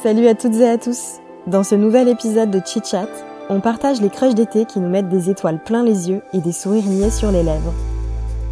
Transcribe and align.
Salut 0.00 0.28
à 0.28 0.36
toutes 0.36 0.54
et 0.54 0.68
à 0.68 0.78
tous. 0.78 1.18
Dans 1.48 1.64
ce 1.64 1.74
nouvel 1.74 2.06
épisode 2.06 2.52
de 2.52 2.60
Chit 2.64 2.84
Chat, 2.84 3.08
on 3.50 3.60
partage 3.60 4.00
les 4.00 4.10
crushs 4.10 4.36
d'été 4.36 4.64
qui 4.64 4.78
nous 4.78 4.88
mettent 4.88 5.08
des 5.08 5.28
étoiles 5.28 5.58
plein 5.58 5.82
les 5.82 6.08
yeux 6.08 6.22
et 6.32 6.38
des 6.38 6.52
sourires 6.52 6.84
niais 6.84 7.10
sur 7.10 7.32
les 7.32 7.42
lèvres. 7.42 7.74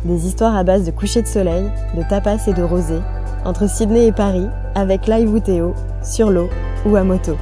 Des 0.05 0.27
histoires 0.27 0.57
à 0.57 0.65
base 0.65 0.85
de 0.85 0.91
coucher 0.91 1.23
de 1.23 1.29
soleil, 1.29 1.71
de 1.97 2.03
tapas 2.09 2.49
et 2.49 2.53
de 2.53 2.65
rosé, 2.65 2.99
entre 3.45 3.69
Sydney 3.69 4.09
et 4.09 4.13
Paris, 4.13 4.49
avec 4.75 5.07
live 5.07 5.33
ou 5.33 5.41
sur 6.03 6.33
l'eau 6.33 6.51
ou 6.85 6.97
à 6.97 7.05
moto. 7.05 7.37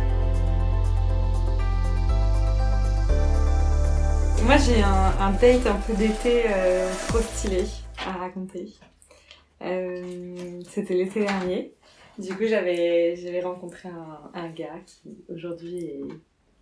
Moi 4.44 4.56
j'ai 4.58 4.82
un, 4.82 5.30
date 5.40 5.66
un 5.66 5.80
peu 5.86 5.94
d'été 5.94 6.42
euh, 6.54 6.90
trop 7.08 7.20
stylé 7.20 7.64
à 8.06 8.18
raconter. 8.18 8.66
Euh, 9.62 10.60
C'était 10.70 10.92
l'été 10.92 11.24
dernier. 11.24 11.72
Du 12.18 12.34
coup, 12.34 12.44
j'avais 12.46 13.16
j'avais 13.16 13.40
rencontré 13.40 13.88
un, 13.88 14.30
un 14.34 14.48
gars 14.50 14.78
qui 14.86 15.16
aujourd'hui 15.28 15.84
est, 15.84 16.00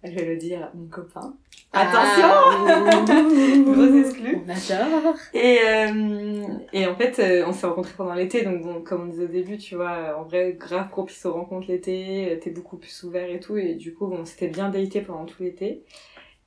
je 0.05 0.11
vais 0.11 0.25
le 0.25 0.37
dire, 0.37 0.71
mon 0.75 0.87
copain. 0.89 1.35
Ah. 1.73 1.89
Attention! 1.89 3.65
Gros 3.73 3.99
exclu 3.99 4.39
D'accord 4.47 5.15
et, 5.33 5.59
euh, 5.65 6.47
et 6.73 6.87
en 6.87 6.95
fait, 6.97 7.19
euh, 7.19 7.45
on 7.47 7.53
s'est 7.53 7.67
rencontrés 7.67 7.95
pendant 7.97 8.15
l'été, 8.15 8.43
donc 8.43 8.63
bon, 8.63 8.83
comme 8.83 9.03
on 9.03 9.07
disait 9.07 9.25
au 9.25 9.29
début, 9.29 9.57
tu 9.57 9.77
vois, 9.77 10.19
en 10.19 10.25
vrai, 10.25 10.55
grave 10.59 10.89
propice 10.91 11.25
aux 11.25 11.33
rencontres 11.33 11.69
l'été, 11.69 12.39
t'es 12.43 12.51
beaucoup 12.51 12.77
plus 12.77 13.03
ouvert 13.05 13.31
et 13.31 13.41
tout, 13.41 13.57
et 13.57 13.75
du 13.75 13.95
coup, 13.95 14.07
bon, 14.07 14.25
c'était 14.25 14.49
bien 14.49 14.69
daté 14.69 15.01
pendant 15.01 15.25
tout 15.25 15.43
l'été. 15.43 15.83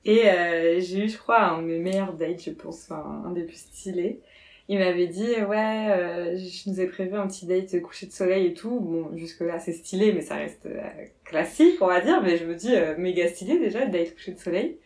Et 0.04 0.30
euh, 0.30 0.80
j'ai 0.80 1.06
eu, 1.06 1.10
je 1.10 1.18
crois, 1.18 1.42
un 1.42 1.62
de 1.62 1.68
mes 1.68 1.80
meilleurs 1.80 2.14
dates, 2.14 2.44
je 2.44 2.52
pense, 2.52 2.84
enfin, 2.84 3.24
un 3.26 3.32
des 3.32 3.44
plus 3.44 3.58
stylés 3.58 4.22
il 4.68 4.80
m'avait 4.80 5.08
dit 5.08 5.36
ouais 5.48 5.88
euh, 5.90 6.38
je 6.38 6.70
nous 6.70 6.82
ai 6.82 6.88
prévu 6.88 7.16
un 7.16 7.28
petit 7.28 7.46
date 7.46 7.80
coucher 7.82 8.08
de 8.08 8.12
soleil 8.12 8.48
et 8.48 8.54
tout. 8.54 8.80
Bon 8.80 9.16
jusque 9.16 9.42
là 9.42 9.60
c'est 9.60 9.74
stylé 9.74 10.12
mais 10.12 10.22
ça 10.22 10.36
reste 10.36 10.66
euh, 10.66 10.82
classique 11.24 11.78
on 11.82 11.88
va 11.88 12.02
dire. 12.02 12.22
Mais 12.24 12.38
je 12.38 12.46
me 12.46 12.56
dis 12.56 12.76
euh, 12.76 12.96
méga 12.98 13.28
stylé 13.28 13.60
déjà 13.60 13.86
date 13.86 14.16
coucher 14.16 14.32
de 14.32 14.40
soleil. 14.40 14.78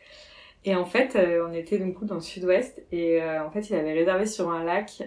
Et 0.66 0.76
en 0.76 0.86
fait 0.86 1.16
euh, 1.16 1.48
on 1.50 1.54
était 1.54 1.78
donc 1.78 2.04
dans 2.04 2.16
le 2.16 2.22
sud-ouest. 2.22 2.84
Et 2.92 3.22
en 3.24 3.52
fait 3.52 3.70
il 3.70 3.76
avait 3.76 3.94
réservé 3.94 4.26
sur 4.26 4.50
un 4.50 4.64
lac 4.64 5.02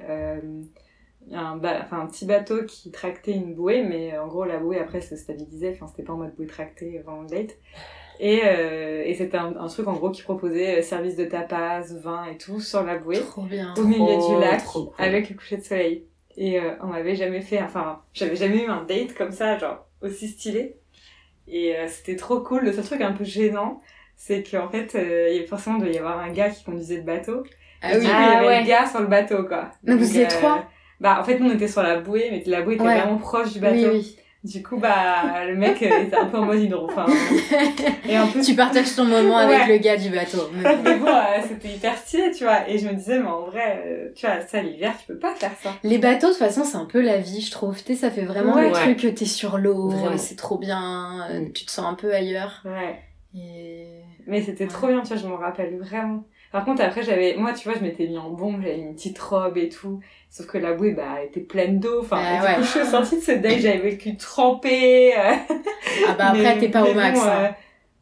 un, 1.32 1.58
enfin, 1.58 2.00
un 2.00 2.06
petit 2.06 2.26
bateau 2.26 2.64
qui 2.64 2.90
tractait 2.90 3.32
une 3.32 3.54
bouée 3.54 3.82
mais 3.82 4.18
en 4.18 4.26
gros 4.26 4.44
la 4.44 4.58
bouée 4.58 4.78
après 4.78 5.00
se 5.00 5.16
stabilisait 5.16 5.72
enfin 5.74 5.86
c'était 5.86 6.02
pas 6.02 6.12
en 6.12 6.16
mode 6.16 6.34
bouée 6.34 6.46
tractée 6.46 6.98
avant 6.98 7.22
le 7.22 7.28
date 7.28 7.56
et, 8.20 8.42
euh, 8.44 9.02
et 9.04 9.14
c'était 9.14 9.36
un, 9.38 9.56
un, 9.56 9.66
truc 9.68 9.88
en 9.88 9.94
gros 9.94 10.10
qui 10.10 10.22
proposait 10.22 10.78
euh, 10.78 10.82
service 10.82 11.16
de 11.16 11.24
tapas, 11.24 11.82
vin 12.02 12.26
et 12.26 12.36
tout 12.36 12.60
sur 12.60 12.84
la 12.84 12.96
bouée. 12.96 13.18
Trop 13.18 13.42
bien. 13.42 13.74
Au 13.76 13.82
milieu 13.82 14.16
du 14.16 14.40
lac 14.40 14.62
avec 14.98 15.28
le 15.28 15.34
coucher 15.34 15.56
de 15.56 15.62
soleil. 15.62 16.06
Et 16.36 16.60
euh, 16.60 16.74
on 16.82 16.86
m'avait 16.86 17.16
jamais 17.16 17.40
fait, 17.40 17.60
enfin, 17.60 18.00
j'avais 18.14 18.36
jamais 18.36 18.64
eu 18.64 18.68
un 18.68 18.84
date 18.84 19.14
comme 19.14 19.32
ça, 19.32 19.58
genre 19.58 19.86
aussi 20.02 20.28
stylé. 20.28 20.76
Et 21.48 21.76
euh, 21.76 21.88
c'était 21.88 22.16
trop 22.16 22.40
cool. 22.40 22.64
Le 22.64 22.72
seul 22.72 22.84
truc 22.84 23.00
un 23.00 23.12
peu 23.12 23.24
gênant, 23.24 23.80
c'est 24.14 24.42
qu'en 24.48 24.68
fait, 24.68 24.94
euh, 24.94 25.28
il 25.32 25.46
forcément 25.46 25.78
doit 25.78 25.88
y 25.88 25.98
avoir 25.98 26.18
un 26.20 26.30
gars 26.30 26.50
qui 26.50 26.62
conduisait 26.64 26.98
le 26.98 27.02
bateau. 27.02 27.42
Ah 27.82 27.92
oui. 27.94 28.00
il 28.02 28.08
y 28.08 28.10
Ah 28.12 28.38
avait 28.38 28.46
ouais. 28.46 28.60
le 28.60 28.66
gars 28.68 28.86
sur 28.86 29.00
le 29.00 29.08
bateau, 29.08 29.44
quoi. 29.44 29.70
Donc 29.82 29.98
vous 29.98 30.08
étiez 30.08 30.26
euh, 30.26 30.28
trois 30.28 30.64
Bah, 31.02 31.18
en 31.20 31.24
fait, 31.24 31.38
nous, 31.40 31.50
on 31.50 31.54
était 31.54 31.68
sur 31.68 31.82
la 31.82 31.98
bouée, 31.98 32.28
mais 32.30 32.42
la 32.46 32.62
bouée 32.62 32.74
était 32.76 32.84
Ouais. 32.84 32.98
vraiment 33.00 33.18
proche 33.18 33.52
du 33.52 33.58
bateau. 33.60 33.74
Oui, 33.76 33.86
oui. 33.92 34.16
Du 34.44 34.60
coup, 34.62 34.76
bah, 34.76 35.44
le 35.46 35.54
mec 35.54 35.80
euh, 35.82 36.02
était 36.04 36.16
un 36.16 36.24
peu 36.26 36.36
en 36.38 36.44
mode 36.46 36.58
hydro. 36.58 36.86
Enfin, 36.90 37.06
et 38.08 38.18
en 38.18 38.26
plus, 38.26 38.42
tu 38.44 38.54
partages 38.56 38.94
ton 38.96 39.04
moment 39.04 39.36
avec 39.36 39.58
Ouais. 39.60 39.68
le 39.68 39.76
gars 39.78 39.96
du 39.96 40.08
bateau. 40.10 40.48
mais 40.54 40.96
bon, 40.96 41.06
euh, 41.06 41.40
c'était 41.46 41.68
hyper 41.68 41.96
stylé, 41.96 42.32
tu 42.32 42.42
vois. 42.44 42.68
Et 42.68 42.76
je 42.78 42.88
me 42.88 42.94
disais, 42.94 43.20
mais 43.20 43.28
en 43.28 43.42
vrai, 43.42 43.82
euh, 43.86 44.08
tu 44.16 44.26
vois, 44.26 44.40
ça, 44.40 44.60
l'hiver, 44.62 44.94
tu 44.98 45.06
peux 45.12 45.18
pas 45.18 45.32
faire 45.36 45.52
ça. 45.62 45.70
Les 45.84 45.98
bateaux, 45.98 46.26
de 46.28 46.32
toute 46.32 46.38
façon, 46.40 46.64
c'est 46.64 46.76
un 46.76 46.86
peu 46.86 47.00
la 47.00 47.18
vie, 47.18 47.40
je 47.40 47.52
trouve. 47.52 47.76
Tu 47.84 47.94
sais, 47.94 47.94
ça 47.94 48.10
fait 48.10 48.24
vraiment 48.24 48.54
Ouais. 48.54 48.68
le 48.68 48.72
truc 48.74 48.96
que 48.98 49.06
t'es 49.08 49.26
sur 49.26 49.58
l'eau, 49.58 49.92
c'est 50.16 50.36
trop 50.36 50.58
bien, 50.58 51.28
euh, 51.30 51.40
Mm. 51.42 51.52
tu 51.52 51.64
te 51.64 51.70
sens 51.70 51.86
un 51.86 51.94
peu 51.94 52.12
ailleurs. 52.12 52.62
Ouais. 52.64 52.98
Et... 53.36 53.86
Mais 54.26 54.42
c'était 54.42 54.64
Ouais. 54.64 54.70
trop 54.70 54.88
bien, 54.88 55.02
tu 55.02 55.08
vois, 55.14 55.16
je 55.22 55.26
m'en 55.28 55.36
rappelle 55.36 55.78
vraiment. 55.78 56.24
Par 56.52 56.64
contre, 56.66 56.82
après, 56.82 57.02
j'avais, 57.02 57.34
moi, 57.36 57.52
tu 57.54 57.66
vois, 57.68 57.78
je 57.78 57.82
m'étais 57.82 58.06
mis 58.06 58.18
en 58.18 58.30
bombe, 58.30 58.60
j'avais 58.62 58.76
mis 58.76 58.82
une 58.88 58.94
petite 58.94 59.18
robe 59.18 59.56
et 59.56 59.68
tout. 59.70 60.00
Sauf 60.30 60.46
que 60.46 60.58
la 60.58 60.74
bouée, 60.74 60.92
bah, 60.92 61.04
elle 61.18 61.28
était 61.28 61.40
pleine 61.40 61.80
d'eau. 61.80 62.00
Enfin, 62.02 62.20
et 62.20 62.38
du 62.38 62.44
ouais. 62.44 62.54
coup, 62.56 62.62
je 62.62 62.68
suis 62.80 62.84
sortie 62.86 63.16
de 63.16 63.22
ce 63.22 63.32
date, 63.32 63.58
j'avais 63.60 63.78
vécu 63.78 64.16
trempée. 64.16 65.14
euh, 65.16 65.32
Ah 66.08 66.14
bah 66.18 66.26
après, 66.28 66.58
t'es 66.58 66.68
pas 66.68 66.84
au 66.84 66.92
max. 66.94 67.18
bon, 67.18 67.24
hein. 67.26 67.44
euh, 67.44 67.48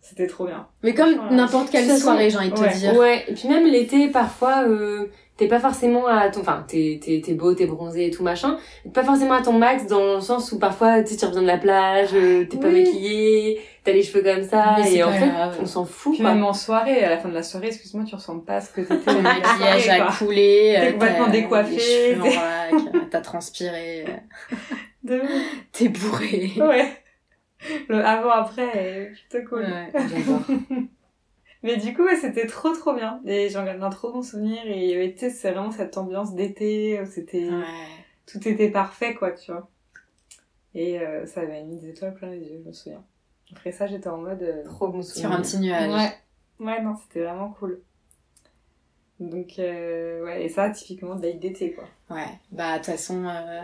c'était 0.00 0.26
trop 0.26 0.46
bien. 0.46 0.66
Mais 0.82 0.94
comme 0.94 1.14
Voilà. 1.14 1.30
n'importe 1.32 1.70
quelle 1.70 1.88
soirée, 1.96 2.30
j'ai 2.30 2.38
envie 2.38 2.50
de 2.50 2.54
te 2.56 2.60
ouais. 2.60 2.74
dire. 2.74 2.96
Ouais, 2.96 3.24
et 3.28 3.34
puis 3.34 3.48
même 3.48 3.66
l'été, 3.66 4.08
parfois, 4.08 4.64
euh, 4.66 5.10
t'es 5.40 5.48
pas 5.48 5.58
forcément 5.58 6.06
à 6.06 6.28
ton... 6.28 6.42
Enfin, 6.42 6.64
t'es, 6.68 7.00
t'es, 7.02 7.22
t'es 7.24 7.32
beau, 7.32 7.54
t'es 7.54 7.64
bronzé 7.64 8.06
et 8.06 8.10
tout 8.10 8.22
machin. 8.22 8.58
T'es 8.84 8.90
pas 8.90 9.02
forcément 9.02 9.32
à 9.34 9.42
ton 9.42 9.54
max 9.54 9.86
dans 9.86 10.14
le 10.16 10.20
sens 10.20 10.52
où 10.52 10.58
parfois, 10.58 11.02
tu 11.02 11.14
reviens 11.24 11.40
de 11.40 11.46
la 11.46 11.56
plage, 11.56 12.10
euh, 12.12 12.44
t'es 12.44 12.58
pas 12.58 12.68
Oui. 12.68 12.84
maquillé, 12.84 13.60
t'as 13.82 13.92
les 13.92 14.02
cheveux 14.02 14.22
comme 14.22 14.42
ça, 14.44 14.76
Mais 14.78 14.94
et 14.96 15.02
en 15.02 15.10
fait, 15.10 15.26
grave. 15.28 15.56
on 15.62 15.64
s'en 15.66 15.86
fout, 15.86 16.12
Puis 16.12 16.22
quoi. 16.22 16.34
même 16.34 16.44
en 16.44 16.52
soirée, 16.52 17.02
à 17.02 17.08
la 17.08 17.16
fin 17.18 17.30
de 17.30 17.34
la 17.34 17.42
soirée, 17.42 17.68
excuse-moi, 17.68 18.04
tu 18.06 18.14
ressembles 18.14 18.44
pas 18.44 18.56
à 18.56 18.60
ce 18.60 18.70
que 18.72 18.82
t'étais. 18.82 19.12
La 19.14 19.22
maquillage 19.22 19.86
quoi. 19.86 20.14
coulé, 20.18 20.74
T'es 20.76 20.86
euh, 20.88 20.92
complètement 20.92 21.30
t'es- 21.30 22.14
vrac, 22.14 22.74
t'as 23.10 23.20
transpiré, 23.22 24.04
euh, 24.52 24.58
De... 25.02 25.22
t'es 25.72 25.88
bourré. 25.88 26.52
Ouais. 26.58 26.92
Le 27.88 28.04
avant-après 28.04 28.68
est 28.74 29.12
plutôt 29.30 29.48
cool. 29.48 29.62
Ouais. 29.62 29.90
J'adore. 29.94 30.40
Mais 31.62 31.76
du 31.76 31.92
coup, 31.94 32.02
ouais, 32.04 32.16
c'était 32.16 32.46
trop 32.46 32.72
trop 32.72 32.94
bien. 32.94 33.20
Et 33.26 33.48
j'en 33.50 33.64
garde 33.64 33.82
un 33.82 33.90
trop 33.90 34.12
bon 34.12 34.22
souvenir. 34.22 34.62
Et 34.66 34.84
il 34.84 34.90
y 34.90 34.94
avait, 34.94 35.12
tu 35.12 35.18
sais, 35.20 35.30
c'est 35.30 35.50
vraiment 35.50 35.70
cette 35.70 35.96
ambiance 35.98 36.34
d'été 36.34 37.00
c'était, 37.06 37.50
Ouais. 37.50 37.64
tout 38.26 38.46
était 38.48 38.70
parfait, 38.70 39.14
quoi, 39.14 39.32
tu 39.32 39.52
vois. 39.52 39.68
Et 40.74 41.00
euh, 41.00 41.26
ça 41.26 41.40
avait 41.42 41.62
mis 41.64 41.76
des 41.78 41.90
étoiles 41.90 42.14
plein 42.14 42.30
les 42.30 42.38
yeux, 42.40 42.60
je 42.62 42.68
me 42.68 42.72
souviens. 42.72 43.04
Après 43.52 43.72
ça, 43.72 43.86
j'étais 43.86 44.08
en 44.08 44.18
mode... 44.18 44.42
euh, 44.42 44.62
Trop 44.64 44.88
bon 44.88 45.02
Sur 45.02 45.14
souvenir. 45.16 45.32
un 45.38 45.42
petit 45.42 45.58
nuage. 45.58 45.90
Ouais. 45.92 46.64
Ouais, 46.66 46.80
non, 46.82 46.94
c'était 46.96 47.24
vraiment 47.24 47.50
cool. 47.58 47.80
Donc, 49.18 49.58
euh, 49.58 50.24
ouais, 50.24 50.44
et 50.44 50.48
ça, 50.48 50.70
typiquement, 50.70 51.14
date 51.16 51.40
d'été, 51.40 51.72
quoi. 51.72 51.84
Ouais, 52.08 52.24
bah 52.52 52.74
de 52.74 52.76
toute 52.78 52.86
façon, 52.86 53.24
euh, 53.26 53.60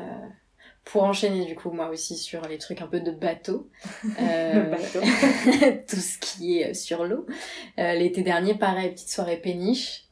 pour 0.87 1.03
enchaîner 1.03 1.45
du 1.45 1.57
coup 1.57 1.73
moi 1.73 1.89
aussi 1.89 2.17
sur 2.17 2.43
les 2.43 2.59
trucs 2.59 2.81
un 2.81 2.87
peu 2.87 3.01
de 3.01 3.11
bateau, 3.11 3.69
euh, 4.21 4.71
bateau. 4.71 5.01
tout 5.89 5.97
ce 5.97 6.17
qui 6.19 6.61
est 6.61 6.71
euh, 6.71 6.75
sur 6.75 7.05
l'eau. 7.05 7.27
Euh, 7.79 7.95
L'été 7.95 8.23
dernier, 8.23 8.55
pareil, 8.55 8.93
petite 8.93 9.11
soirée 9.11 9.37
péniche. 9.37 10.05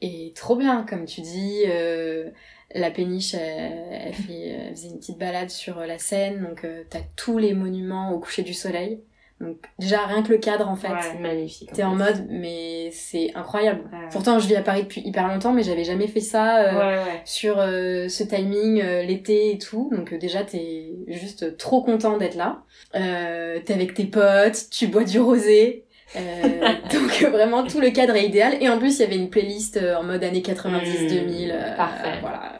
Et 0.00 0.32
trop 0.36 0.54
bien, 0.54 0.84
comme 0.88 1.06
tu 1.06 1.22
dis, 1.22 1.62
euh, 1.66 2.30
la 2.72 2.90
péniche, 2.90 3.34
elle, 3.34 3.72
elle 3.90 4.14
fait, 4.14 4.48
elle 4.48 4.76
faisait 4.76 4.88
une 4.88 4.98
petite 4.98 5.18
balade 5.18 5.50
sur 5.50 5.78
euh, 5.78 5.86
la 5.86 5.98
Seine, 5.98 6.44
donc 6.46 6.64
euh, 6.64 6.84
t'as 6.88 7.00
tous 7.16 7.38
les 7.38 7.54
monuments 7.54 8.12
au 8.12 8.20
coucher 8.20 8.42
du 8.42 8.54
soleil. 8.54 9.00
Donc 9.40 9.56
déjà 9.78 10.00
rien 10.06 10.22
que 10.24 10.32
le 10.32 10.38
cadre 10.38 10.68
en 10.68 10.74
fait, 10.74 10.88
Ouais. 10.88 10.94
C'est 11.00 11.18
magnifique. 11.20 11.72
t'es 11.72 11.84
en 11.84 11.92
fait. 11.96 12.04
mode 12.04 12.26
mais 12.28 12.90
c'est 12.92 13.30
incroyable. 13.36 13.82
Ouais. 13.92 14.08
Pourtant 14.10 14.38
je 14.40 14.48
vis 14.48 14.56
à 14.56 14.62
Paris 14.62 14.82
depuis 14.82 15.00
hyper 15.02 15.28
longtemps, 15.28 15.52
mais 15.52 15.62
j'avais 15.62 15.84
jamais 15.84 16.08
fait 16.08 16.20
ça. 16.20 16.58
euh, 16.62 16.78
Ouais, 16.78 17.22
sur 17.24 17.56
euh, 17.60 18.08
ce 18.08 18.24
timing, 18.24 18.80
euh, 18.82 19.02
l'été 19.04 19.52
et 19.52 19.58
tout. 19.58 19.90
Donc 19.94 20.12
euh, 20.12 20.18
déjà, 20.18 20.42
t'es 20.42 20.90
juste 21.06 21.56
trop 21.56 21.82
content 21.82 22.16
d'être 22.18 22.34
là. 22.34 22.62
Euh, 22.96 23.60
t'es 23.64 23.74
avec 23.74 23.94
tes 23.94 24.06
potes, 24.06 24.70
tu 24.70 24.88
bois 24.88 25.04
du 25.04 25.20
rosé. 25.20 25.84
Euh, 26.16 26.20
donc 26.92 27.22
vraiment, 27.30 27.64
tout 27.64 27.80
le 27.80 27.90
cadre 27.90 28.16
est 28.16 28.26
idéal. 28.26 28.56
Et 28.60 28.68
en 28.68 28.78
plus, 28.78 28.98
il 28.98 29.02
y 29.02 29.04
avait 29.04 29.16
une 29.16 29.30
playlist 29.30 29.78
en 29.78 30.02
mode 30.02 30.24
années 30.24 30.40
90-2000. 30.42 31.50
euh, 31.52 31.76
parfait. 31.76 32.18
voilà, 32.22 32.58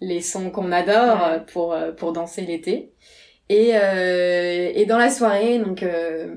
les 0.00 0.20
sons 0.20 0.50
qu'on 0.50 0.72
adore 0.72 1.44
pour, 1.52 1.74
pour 1.96 2.12
danser 2.12 2.42
l'été. 2.42 2.91
Et, 3.52 3.72
euh, 3.74 4.72
et 4.74 4.86
dans 4.86 4.98
la 4.98 5.10
soirée, 5.10 5.58
donc... 5.58 5.82
euh, 5.82 6.34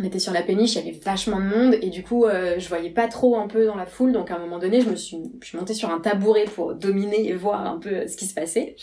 on 0.00 0.04
était 0.04 0.18
sur 0.18 0.32
la 0.32 0.40
péniche, 0.42 0.74
il 0.74 0.86
y 0.86 0.88
avait 0.88 0.98
vachement 0.98 1.38
de 1.38 1.44
monde 1.44 1.76
et 1.82 1.90
du 1.90 2.02
coup 2.02 2.24
euh, 2.24 2.58
je 2.58 2.66
voyais 2.66 2.88
pas 2.88 3.08
trop 3.08 3.36
un 3.36 3.46
peu 3.46 3.66
dans 3.66 3.76
la 3.76 3.84
foule 3.84 4.12
donc 4.12 4.30
à 4.30 4.36
un 4.36 4.38
moment 4.38 4.58
donné 4.58 4.80
je 4.80 4.88
me 4.88 4.96
suis, 4.96 5.18
je 5.42 5.48
suis 5.48 5.58
montée 5.58 5.74
sur 5.74 5.90
un 5.90 6.00
tabouret 6.00 6.46
pour 6.46 6.74
dominer 6.74 7.28
et 7.28 7.34
voir 7.34 7.66
un 7.66 7.78
peu 7.78 7.90
euh, 7.90 8.08
ce 8.08 8.16
qui 8.16 8.24
se 8.24 8.32
passait. 8.32 8.74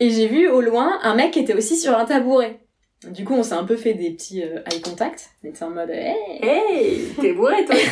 Et 0.00 0.10
j'ai 0.10 0.26
vu 0.26 0.48
au 0.48 0.60
loin 0.60 0.98
un 1.04 1.14
mec 1.14 1.30
qui 1.30 1.38
était 1.38 1.54
aussi 1.54 1.76
sur 1.76 1.96
un 1.96 2.04
tabouret. 2.04 2.58
Du 3.08 3.24
coup 3.24 3.34
on 3.34 3.44
s'est 3.44 3.54
un 3.54 3.62
peu 3.62 3.76
fait 3.76 3.94
des 3.94 4.10
petits 4.10 4.42
euh, 4.42 4.58
eye 4.72 4.80
contact, 4.80 5.30
on 5.44 5.48
était 5.48 5.62
en 5.62 5.70
mode 5.70 5.90
hey! 5.90 6.16
Hey, 6.42 7.00
t'es 7.20 7.32
bourré 7.32 7.64
toi! 7.64 7.76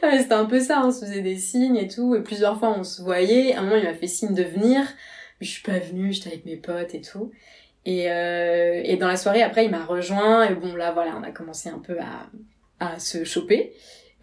C'était 0.00 0.32
un 0.32 0.44
peu 0.44 0.60
ça, 0.60 0.82
on 0.84 0.92
se 0.92 1.04
faisait 1.04 1.22
des 1.22 1.36
signes 1.36 1.76
et 1.76 1.88
tout 1.88 2.14
et 2.14 2.22
plusieurs 2.22 2.56
fois 2.58 2.72
on 2.78 2.84
se 2.84 3.02
voyait, 3.02 3.52
à 3.54 3.60
un 3.60 3.62
moment 3.64 3.76
il 3.76 3.84
m'a 3.84 3.94
fait 3.94 4.06
signe 4.06 4.32
de 4.32 4.44
venir, 4.44 4.86
je 5.40 5.50
suis 5.50 5.62
pas 5.62 5.78
venue, 5.78 6.12
j'étais 6.12 6.28
avec 6.28 6.46
mes 6.46 6.56
potes 6.56 6.94
et 6.94 7.00
tout. 7.00 7.30
Et, 7.84 8.10
euh, 8.10 8.80
et 8.84 8.96
dans 8.96 9.08
la 9.08 9.16
soirée, 9.16 9.42
après, 9.42 9.64
il 9.64 9.70
m'a 9.70 9.84
rejoint. 9.84 10.44
Et 10.44 10.54
bon, 10.54 10.74
là, 10.74 10.92
voilà, 10.92 11.12
on 11.18 11.22
a 11.22 11.30
commencé 11.30 11.68
un 11.68 11.78
peu 11.78 11.98
à, 12.00 12.28
à 12.80 12.98
se 12.98 13.24
choper. 13.24 13.72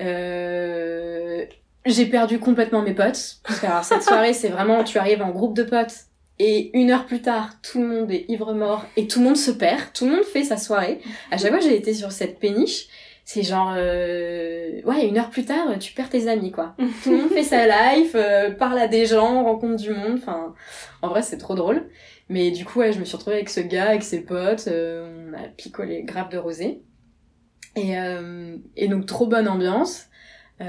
Euh, 0.01 1.45
j'ai 1.85 2.05
perdu 2.05 2.39
complètement 2.39 2.81
mes 2.81 2.93
potes. 2.93 3.37
Parce 3.43 3.59
que 3.59 3.65
alors, 3.65 3.83
cette 3.83 4.03
soirée, 4.03 4.33
c'est 4.33 4.49
vraiment, 4.49 4.83
tu 4.83 4.97
arrives 4.97 5.21
en 5.21 5.31
groupe 5.31 5.55
de 5.55 5.63
potes. 5.63 5.95
Et 6.39 6.77
une 6.77 6.91
heure 6.91 7.05
plus 7.05 7.21
tard, 7.21 7.61
tout 7.61 7.79
le 7.79 7.87
monde 7.87 8.11
est 8.11 8.25
ivre-mort 8.27 8.85
et 8.97 9.07
tout 9.07 9.19
le 9.19 9.25
monde 9.25 9.37
se 9.37 9.51
perd. 9.51 9.93
Tout 9.93 10.05
le 10.05 10.15
monde 10.15 10.23
fait 10.25 10.43
sa 10.43 10.57
soirée. 10.57 10.99
À 11.31 11.37
chaque 11.37 11.51
fois, 11.51 11.59
j'ai 11.59 11.75
été 11.75 11.93
sur 11.93 12.11
cette 12.11 12.39
péniche. 12.39 12.87
C'est 13.25 13.43
genre, 13.43 13.73
euh... 13.77 14.81
ouais, 14.83 15.07
une 15.07 15.17
heure 15.17 15.29
plus 15.29 15.45
tard, 15.45 15.79
tu 15.79 15.93
perds 15.93 16.09
tes 16.09 16.27
amis, 16.27 16.51
quoi. 16.51 16.75
tout 17.03 17.11
le 17.11 17.17
monde 17.17 17.29
fait 17.29 17.43
sa 17.43 17.65
life, 17.95 18.11
euh, 18.15 18.51
parle 18.51 18.77
à 18.77 18.87
des 18.89 19.05
gens, 19.05 19.43
rencontre 19.43 19.77
du 19.81 19.91
monde. 19.91 20.15
Enfin, 20.17 20.53
en 21.01 21.07
vrai, 21.07 21.21
c'est 21.21 21.37
trop 21.37 21.55
drôle. 21.55 21.87
Mais 22.29 22.51
du 22.51 22.65
coup, 22.65 22.79
ouais, 22.79 22.91
je 22.91 22.99
me 22.99 23.05
suis 23.05 23.15
retrouvée 23.15 23.37
avec 23.37 23.49
ce 23.49 23.61
gars, 23.61 23.89
avec 23.89 24.03
ses 24.03 24.21
potes. 24.25 24.67
euh, 24.67 25.29
on 25.29 25.33
a 25.33 25.47
picolé 25.47 26.03
grave 26.03 26.29
de 26.29 26.37
rosé. 26.37 26.81
Et, 27.75 27.95
et 28.75 28.87
donc, 28.87 29.07
trop 29.07 29.25
bonne 29.25 29.47
ambiance. 29.47 30.07
On 30.59 30.65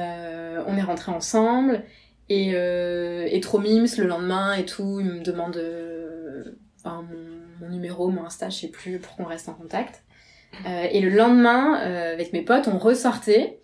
est 0.77 0.83
rentrés 0.83 1.13
ensemble. 1.13 1.83
Et, 2.31 2.53
et 2.53 3.41
trop 3.41 3.59
mimes 3.59 3.87
le 3.99 4.07
lendemain 4.07 4.55
et 4.55 4.65
tout. 4.65 5.01
Il 5.01 5.07
me 5.07 5.21
demande 5.21 5.61
enfin, 6.79 7.03
mon, 7.03 7.67
mon 7.67 7.71
numéro, 7.71 8.09
mon 8.09 8.25
Insta, 8.25 8.49
je 8.49 8.57
sais 8.57 8.69
plus, 8.69 8.99
pour 8.99 9.17
qu'on 9.17 9.25
reste 9.25 9.49
en 9.49 9.55
contact. 9.55 10.03
Euh, 10.67 10.87
et 10.91 11.01
le 11.01 11.11
lendemain, 11.11 11.79
euh, 11.83 12.13
avec 12.13 12.33
mes 12.33 12.43
potes, 12.43 12.69
on 12.69 12.79
ressortait. 12.79 13.59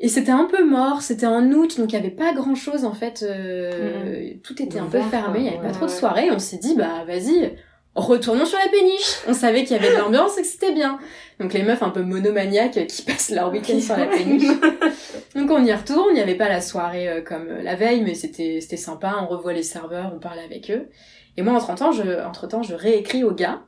Et 0.00 0.08
c'était 0.08 0.32
un 0.32 0.44
peu 0.50 0.64
mort, 0.64 1.00
c'était 1.00 1.26
en 1.26 1.48
août, 1.52 1.78
donc 1.78 1.92
il 1.92 1.94
y 1.94 1.98
avait 1.98 2.10
pas 2.10 2.32
grand 2.32 2.56
chose 2.56 2.84
en 2.84 2.92
fait. 2.92 3.22
euh, 3.22 4.32
Tout 4.42 4.60
était 4.60 4.80
un 4.80 4.86
peu 4.86 5.00
fermé, 5.00 5.38
il 5.40 5.44
y 5.44 5.48
avait 5.48 5.58
pas 5.68 5.70
trop 5.72 5.86
de 5.86 5.90
soirées. 5.92 6.28
On 6.32 6.40
s'est 6.40 6.56
dit, 6.56 6.74
bah 6.74 7.04
vas-y, 7.06 7.56
retournons 7.94 8.44
sur 8.44 8.58
la 8.58 8.68
péniche. 8.68 9.18
On 9.28 9.32
savait 9.32 9.62
qu'il 9.62 9.76
y 9.76 9.78
avait 9.78 9.94
de 9.94 10.00
l'ambiance 10.00 10.36
et 10.38 10.42
que 10.42 10.46
c'était 10.48 10.72
bien. 10.72 10.98
Donc 11.38 11.52
les 11.52 11.62
meufs 11.62 11.84
un 11.84 11.90
peu 11.90 12.02
monomaniaques 12.02 12.86
qui 12.88 13.02
passent 13.02 13.30
leur 13.30 13.52
week-end 13.52 13.78
sur 13.78 13.96
la 13.96 14.06
péniche. 14.06 14.48
Donc 15.36 15.50
on 15.52 15.64
y 15.64 15.72
retourne, 15.72 16.08
il 16.10 16.14
n'y 16.14 16.20
avait 16.20 16.34
pas 16.34 16.48
la 16.48 16.60
soirée 16.60 17.08
euh, 17.08 17.20
comme 17.22 17.46
la 17.62 17.76
veille, 17.76 18.02
mais 18.02 18.14
c'était 18.14 18.58
c'était 18.60 18.76
sympa, 18.76 19.18
on 19.22 19.26
revoit 19.28 19.52
les 19.52 19.62
serveurs, 19.62 20.10
on 20.14 20.18
parle 20.18 20.40
avec 20.40 20.68
eux. 20.72 20.88
Et 21.36 21.42
moi, 21.42 21.54
entre-temps, 21.54 21.92
je, 21.92 22.24
entre-temps, 22.26 22.62
je 22.62 22.74
réécris 22.74 23.24
au 23.24 23.32
gars, 23.32 23.62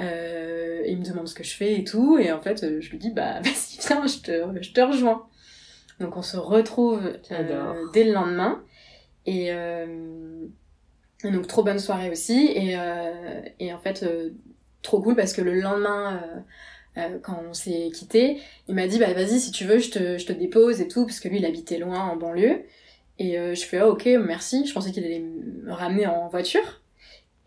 euh, 0.00 0.82
il 0.86 0.98
me 0.98 1.04
demande 1.04 1.28
ce 1.28 1.34
que 1.34 1.44
je 1.44 1.54
fais 1.54 1.74
et 1.74 1.84
tout, 1.84 2.18
et 2.18 2.32
en 2.32 2.40
fait, 2.40 2.62
euh, 2.64 2.80
je 2.80 2.90
lui 2.90 2.98
dis, 2.98 3.10
bah 3.10 3.40
vas-y, 3.42 3.78
viens, 3.86 4.06
je 4.06 4.18
te, 4.18 4.62
je 4.62 4.72
te 4.72 4.80
rejoins. 4.80 5.26
Donc 6.00 6.16
on 6.16 6.22
se 6.22 6.36
retrouve 6.36 7.18
euh, 7.30 7.84
dès 7.92 8.04
le 8.04 8.12
lendemain, 8.12 8.62
et, 9.26 9.52
euh, 9.52 10.46
et 11.22 11.30
donc 11.30 11.46
trop 11.46 11.62
bonne 11.62 11.78
soirée 11.78 12.10
aussi, 12.10 12.50
et, 12.54 12.76
euh, 12.78 13.42
et 13.60 13.72
en 13.72 13.78
fait, 13.78 14.02
euh, 14.02 14.30
trop 14.82 15.00
cool 15.00 15.16
parce 15.16 15.32
que 15.32 15.42
le 15.42 15.54
lendemain... 15.60 16.20
quand 17.22 17.42
on 17.48 17.54
s'est 17.54 17.90
quitté, 17.92 18.40
il 18.68 18.74
m'a 18.76 18.86
dit 18.86 19.00
bah 19.00 19.12
vas-y 19.12 19.40
si 19.40 19.50
tu 19.50 19.64
veux 19.64 19.80
je 19.80 19.90
te, 19.90 20.16
je 20.16 20.26
te 20.26 20.32
dépose 20.32 20.80
et 20.80 20.86
tout 20.86 21.06
parce 21.06 21.18
que 21.18 21.28
lui 21.28 21.38
il 21.38 21.44
habitait 21.44 21.78
loin 21.78 22.00
en 22.00 22.16
banlieue. 22.16 22.64
Et 23.18 23.38
euh, 23.38 23.54
je 23.54 23.64
fais 23.64 23.78
ah 23.78 23.88
ok 23.88 24.06
merci. 24.24 24.66
Je 24.66 24.72
pensais 24.72 24.92
qu'il 24.92 25.04
allait 25.04 25.20
me 25.20 25.72
ramener 25.72 26.06
en 26.06 26.28
voiture. 26.28 26.82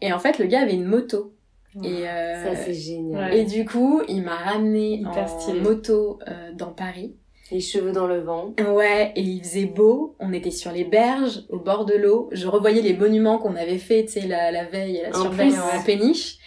Et 0.01 0.11
en 0.13 0.19
fait 0.19 0.39
le 0.39 0.45
gars 0.45 0.61
avait 0.61 0.73
une 0.73 0.85
moto 0.85 1.33
et 1.83 2.07
euh, 2.07 2.43
Ça, 2.43 2.55
c'est 2.55 2.73
génial. 2.73 3.33
et 3.33 3.43
du 3.45 3.65
coup 3.65 4.01
il 4.07 4.23
m'a 4.23 4.35
ramené 4.35 4.95
Hyper 4.99 5.23
en 5.23 5.39
stylé. 5.39 5.59
moto 5.61 6.19
euh, 6.27 6.51
dans 6.55 6.71
Paris 6.71 7.15
Les 7.51 7.59
cheveux 7.59 7.91
dans 7.91 8.07
le 8.07 8.19
vent. 8.21 8.53
ouais 8.75 9.11
et 9.15 9.21
il 9.21 9.41
faisait 9.43 9.65
beau 9.65 10.15
on 10.19 10.33
était 10.33 10.51
sur 10.51 10.71
les 10.71 10.83
berges 10.83 11.43
au 11.49 11.59
bord 11.59 11.85
de 11.85 11.93
l'eau 11.95 12.29
je 12.31 12.47
revoyais 12.47 12.81
les 12.81 12.93
monuments 12.95 13.37
qu'on 13.37 13.55
avait 13.55 13.77
fait 13.77 14.05
tu 14.05 14.13
sais 14.19 14.27
la, 14.27 14.51
la 14.51 14.65
veille 14.65 14.97
et 14.97 15.03
la 15.03 15.17
En 15.17 15.21
surveille 15.23 15.53
en 15.57 15.83
péniche 15.83 16.37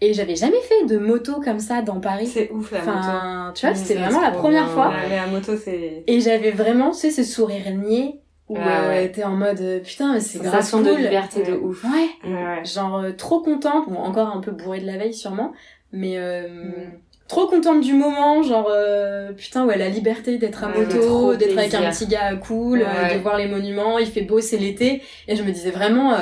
et 0.00 0.14
j'avais 0.14 0.34
jamais 0.34 0.60
fait 0.62 0.84
de 0.86 0.98
moto 0.98 1.40
comme 1.40 1.60
ça 1.60 1.80
dans 1.80 2.00
Paris 2.00 2.26
C'est 2.26 2.50
ouf 2.50 2.72
la 2.72 2.80
moto. 2.80 2.90
Enfin, 2.90 3.52
tu 3.54 3.64
vois, 3.66 3.74
c'était 3.76 3.94
c'est 3.94 4.00
vraiment 4.00 4.20
la 4.20 4.32
première 4.32 4.64
bien. 4.64 4.74
fois. 4.74 4.88
Ouais, 4.88 4.94
mais 5.08 5.14
la 5.14 5.28
moto, 5.28 5.52
c'est. 5.56 6.02
Et 6.08 6.18
j'avais 6.20 6.50
vraiment, 6.50 6.90
tu 6.90 6.96
sais, 6.98 7.10
ce 7.12 7.22
sourire 7.22 7.70
niais 7.76 8.16
où 8.52 8.58
Ah 8.60 8.84
euh, 8.84 8.88
ouais. 8.90 9.10
t'es 9.12 9.24
en 9.24 9.36
mode 9.36 9.60
euh, 9.60 9.80
putain, 9.80 10.12
mais 10.14 10.20
c'est 10.20 10.38
grave 10.38 10.52
Sensation 10.62 10.78
cool. 10.82 10.92
de 10.98 11.02
liberté 11.04 11.42
de 11.42 11.52
ouf. 11.54 11.82
Ouais, 11.84 12.08
Ouais, 12.24 12.32
ouais. 12.34 12.64
genre 12.64 12.96
euh, 12.98 13.12
trop 13.12 13.40
contente, 13.40 13.88
bon 13.88 13.96
encore 13.96 14.28
un 14.28 14.40
peu 14.40 14.50
bourrée 14.50 14.80
de 14.80 14.86
la 14.86 14.96
veille 14.96 15.14
sûrement, 15.14 15.52
mais 15.92 16.14
euh, 16.18 16.48
Mm. 16.48 16.92
trop 17.28 17.46
contente 17.46 17.80
du 17.80 17.92
moment, 17.94 18.42
genre 18.42 18.68
euh, 18.70 19.32
putain 19.32 19.64
ouais 19.64 19.78
la 19.78 19.88
liberté 19.88 20.38
d'être 20.38 20.64
à 20.64 20.68
Ouais, 20.70 20.84
moto, 20.84 21.34
d'être 21.36 21.56
avec 21.58 21.72
un 21.74 21.90
petit 21.90 22.06
gars 22.06 22.36
cool, 22.36 22.82
euh, 22.82 23.14
de 23.14 23.18
voir 23.20 23.36
les 23.38 23.48
monuments, 23.48 23.98
il 23.98 24.06
fait 24.06 24.22
beau, 24.22 24.40
c'est 24.40 24.58
l'été, 24.58 25.02
et 25.28 25.36
je 25.36 25.42
me 25.42 25.50
disais 25.50 25.70
vraiment 25.70 26.12
euh, 26.14 26.18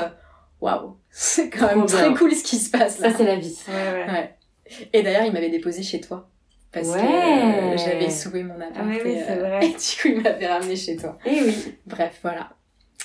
waouh, 0.60 0.96
c'est 1.10 1.50
quand 1.50 1.66
Trop 1.66 1.76
même 1.78 1.86
très 1.86 2.14
cool 2.14 2.32
ce 2.32 2.44
qui 2.44 2.56
se 2.56 2.70
passe 2.70 3.00
là. 3.00 3.10
Ça, 3.10 3.16
c'est 3.18 3.24
la 3.24 3.36
vie. 3.36 3.56
Ouais, 3.68 3.74
ouais. 3.74 4.12
Ouais. 4.12 4.34
Et 4.92 5.02
d'ailleurs, 5.02 5.24
il 5.24 5.32
m'avait 5.32 5.48
déposé 5.50 5.82
chez 5.82 6.00
toi. 6.00 6.28
Parce 6.72 6.88
Ouais. 6.88 7.00
que 7.00 7.74
euh, 7.74 7.76
j'avais 7.76 8.10
soué 8.10 8.42
mon 8.44 8.54
appart. 8.54 8.72
Ah 8.78 8.82
oui, 8.86 8.98
oui, 9.04 9.10
et, 9.12 9.22
c'est 9.26 9.32
euh, 9.38 9.48
vrai. 9.48 9.60
et 9.66 9.68
du 9.70 9.74
coup, 9.74 10.08
il 10.08 10.20
m'avait 10.22 10.46
ramené 10.46 10.76
chez 10.76 10.96
toi. 10.96 11.18
Eh 11.26 11.42
oui, 11.42 11.74
Bref, 11.86 12.18
voilà. 12.22 12.50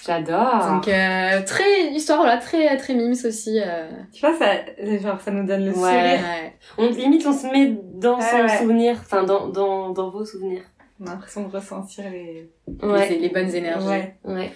j'adore. 0.06 0.67
Donc, 0.69 0.88
euh, 0.88 1.41
très, 1.45 1.88
histoire, 1.91 2.19
voilà, 2.19 2.38
très, 2.38 2.77
très 2.77 2.94
mimes 2.94 3.13
aussi. 3.25 3.59
Euh, 3.59 3.89
Tu 4.13 4.21
vois, 4.21 4.38
ça, 4.38 4.53
genre, 5.01 5.19
ça 5.19 5.31
nous 5.31 5.45
donne 5.45 5.62
le 5.65 5.71
Ouais. 5.71 5.73
sourire. 5.73 6.19
ouais. 6.19 6.53
On, 6.77 6.89
limite, 6.91 7.25
on 7.25 7.33
se 7.33 7.47
met 7.47 7.75
dans 7.95 8.17
Ah 8.19 8.29
son 8.29 8.38
ouais. 8.44 8.57
souvenir, 8.59 8.97
enfin, 9.00 9.23
dans, 9.23 9.47
dans, 9.47 9.89
dans 9.89 10.09
vos 10.12 10.23
souvenirs. 10.25 10.62
On 11.01 11.07
a 11.07 11.09
l'impression 11.12 11.45
de 11.47 11.51
ressentir 11.51 12.06
les. 12.09 12.50
Les, 12.83 13.17
les 13.19 13.29
bonnes 13.29 13.53
énergies. 13.53 13.88
Ouais. 13.88 14.15
Ouais. 14.23 14.51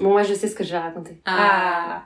Bon, 0.00 0.10
moi, 0.12 0.22
je 0.24 0.34
sais 0.34 0.48
ce 0.48 0.54
que 0.56 0.64
je 0.64 0.72
vais 0.72 0.78
raconter. 0.78 1.20
Ah. 1.26 2.04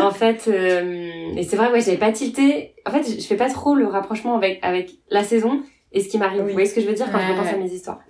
En 0.00 0.10
fait, 0.10 0.48
euh, 0.48 1.34
et 1.36 1.42
c'est 1.42 1.56
vrai, 1.56 1.70
ouais, 1.70 1.80
j'avais 1.80 1.96
pas 1.96 2.12
tilté. 2.12 2.74
En 2.86 2.90
fait, 2.90 3.04
je 3.04 3.26
fais 3.26 3.36
pas 3.36 3.48
trop 3.50 3.74
le 3.74 3.86
rapprochement 3.86 4.36
avec, 4.36 4.58
avec 4.62 4.92
la 5.10 5.24
saison 5.24 5.62
et 5.92 6.00
ce 6.00 6.08
qui 6.08 6.18
m'arrive. 6.18 6.40
Oui. 6.40 6.46
Vous 6.48 6.52
voyez 6.52 6.68
ce 6.68 6.74
que 6.74 6.80
je 6.80 6.86
veux 6.86 6.94
dire 6.94 7.06
quand 7.10 7.18
je 7.18 7.24
Ouais, 7.24 7.38
repense 7.38 7.52
à 7.52 7.56
mes 7.56 7.70
histoires? 7.72 8.00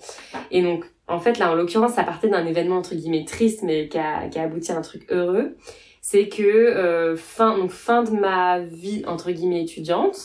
Et 0.50 0.62
donc, 0.62 0.84
en 1.08 1.18
fait, 1.18 1.38
là, 1.38 1.50
en 1.50 1.54
l'occurrence, 1.54 1.94
ça 1.94 2.04
partait 2.04 2.28
d'un 2.28 2.46
événement 2.46 2.76
entre 2.76 2.94
guillemets 2.94 3.24
triste, 3.24 3.62
mais 3.62 3.88
qui 3.88 3.98
a, 3.98 4.28
qui 4.28 4.38
a 4.38 4.42
abouti 4.42 4.72
à 4.72 4.78
un 4.78 4.82
truc 4.82 5.04
heureux. 5.10 5.56
C'est 6.00 6.28
que 6.28 6.42
euh, 6.42 7.16
fin, 7.16 7.56
donc 7.56 7.70
fin 7.70 8.02
de 8.02 8.10
ma 8.10 8.60
vie 8.60 9.04
entre 9.06 9.30
guillemets 9.30 9.62
étudiante, 9.62 10.18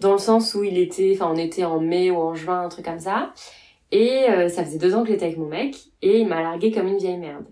dans 0.00 0.12
le 0.12 0.18
sens 0.18 0.54
où 0.54 0.64
il 0.64 0.76
était, 0.78 1.12
enfin, 1.14 1.30
on 1.32 1.36
était 1.36 1.64
en 1.64 1.80
mai 1.80 2.10
ou 2.10 2.16
en 2.16 2.34
juin, 2.34 2.62
un 2.62 2.68
truc 2.68 2.84
comme 2.84 3.00
ça. 3.00 3.32
Et 3.90 4.28
euh, 4.28 4.48
ça 4.48 4.64
faisait 4.64 4.78
deux 4.78 4.94
ans 4.94 5.02
que 5.02 5.08
j'étais 5.08 5.26
avec 5.26 5.38
mon 5.38 5.46
mec 5.46 5.76
et 6.02 6.18
il 6.18 6.26
m'a 6.26 6.42
largué 6.42 6.72
comme 6.72 6.88
une 6.88 6.98
vieille 6.98 7.16
merde. 7.16 7.44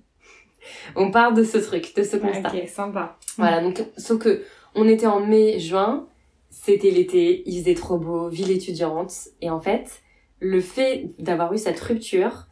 On 0.96 1.10
part 1.10 1.32
de 1.32 1.44
ce 1.44 1.58
truc, 1.58 1.94
de 1.96 2.02
ce 2.02 2.16
constat. 2.16 2.50
Ok, 2.54 2.68
sympa. 2.68 3.16
Voilà, 3.38 3.60
donc, 3.60 3.82
sauf 3.96 4.18
que 4.18 4.42
on 4.74 4.88
était 4.88 5.06
en 5.06 5.20
mai, 5.20 5.58
juin, 5.58 6.06
c'était 6.50 6.90
l'été, 6.90 7.42
il 7.46 7.60
faisait 7.60 7.74
trop 7.74 7.98
beau, 7.98 8.28
ville 8.28 8.50
étudiante, 8.50 9.12
et 9.40 9.50
en 9.50 9.60
fait, 9.60 10.00
le 10.40 10.60
fait 10.60 11.10
d'avoir 11.18 11.52
eu 11.52 11.58
cette 11.58 11.80
rupture, 11.80 12.46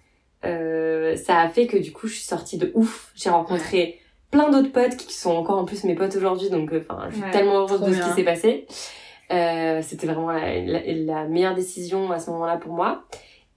euh, 0.44 1.16
ça 1.16 1.38
a 1.40 1.48
fait 1.48 1.66
que 1.66 1.76
du 1.76 1.92
coup, 1.92 2.06
je 2.06 2.14
suis 2.14 2.24
sortie 2.24 2.56
de 2.58 2.70
ouf. 2.74 3.12
J'ai 3.14 3.30
rencontré 3.30 3.98
plein 4.30 4.48
d'autres 4.50 4.72
potes 4.72 4.96
qui 4.96 5.12
sont 5.14 5.32
encore 5.32 5.58
en 5.58 5.64
plus 5.64 5.84
mes 5.84 5.94
potes 5.94 6.14
aujourd'hui, 6.16 6.50
donc 6.50 6.72
euh, 6.72 6.82
enfin, 6.88 7.08
je 7.10 7.16
suis 7.16 7.24
Ouais, 7.24 7.30
tellement 7.30 7.58
heureuse 7.60 7.80
de 7.80 7.92
ce 7.92 8.08
qui 8.08 8.14
s'est 8.14 8.24
passé. 8.24 8.66
Euh, 9.32 9.80
c'était 9.82 10.06
vraiment 10.06 10.30
la, 10.32 10.60
la, 10.60 10.80
la 10.92 11.24
meilleure 11.24 11.54
décision 11.54 12.10
à 12.10 12.18
ce 12.18 12.30
moment-là 12.30 12.56
pour 12.56 12.72
moi. 12.72 13.04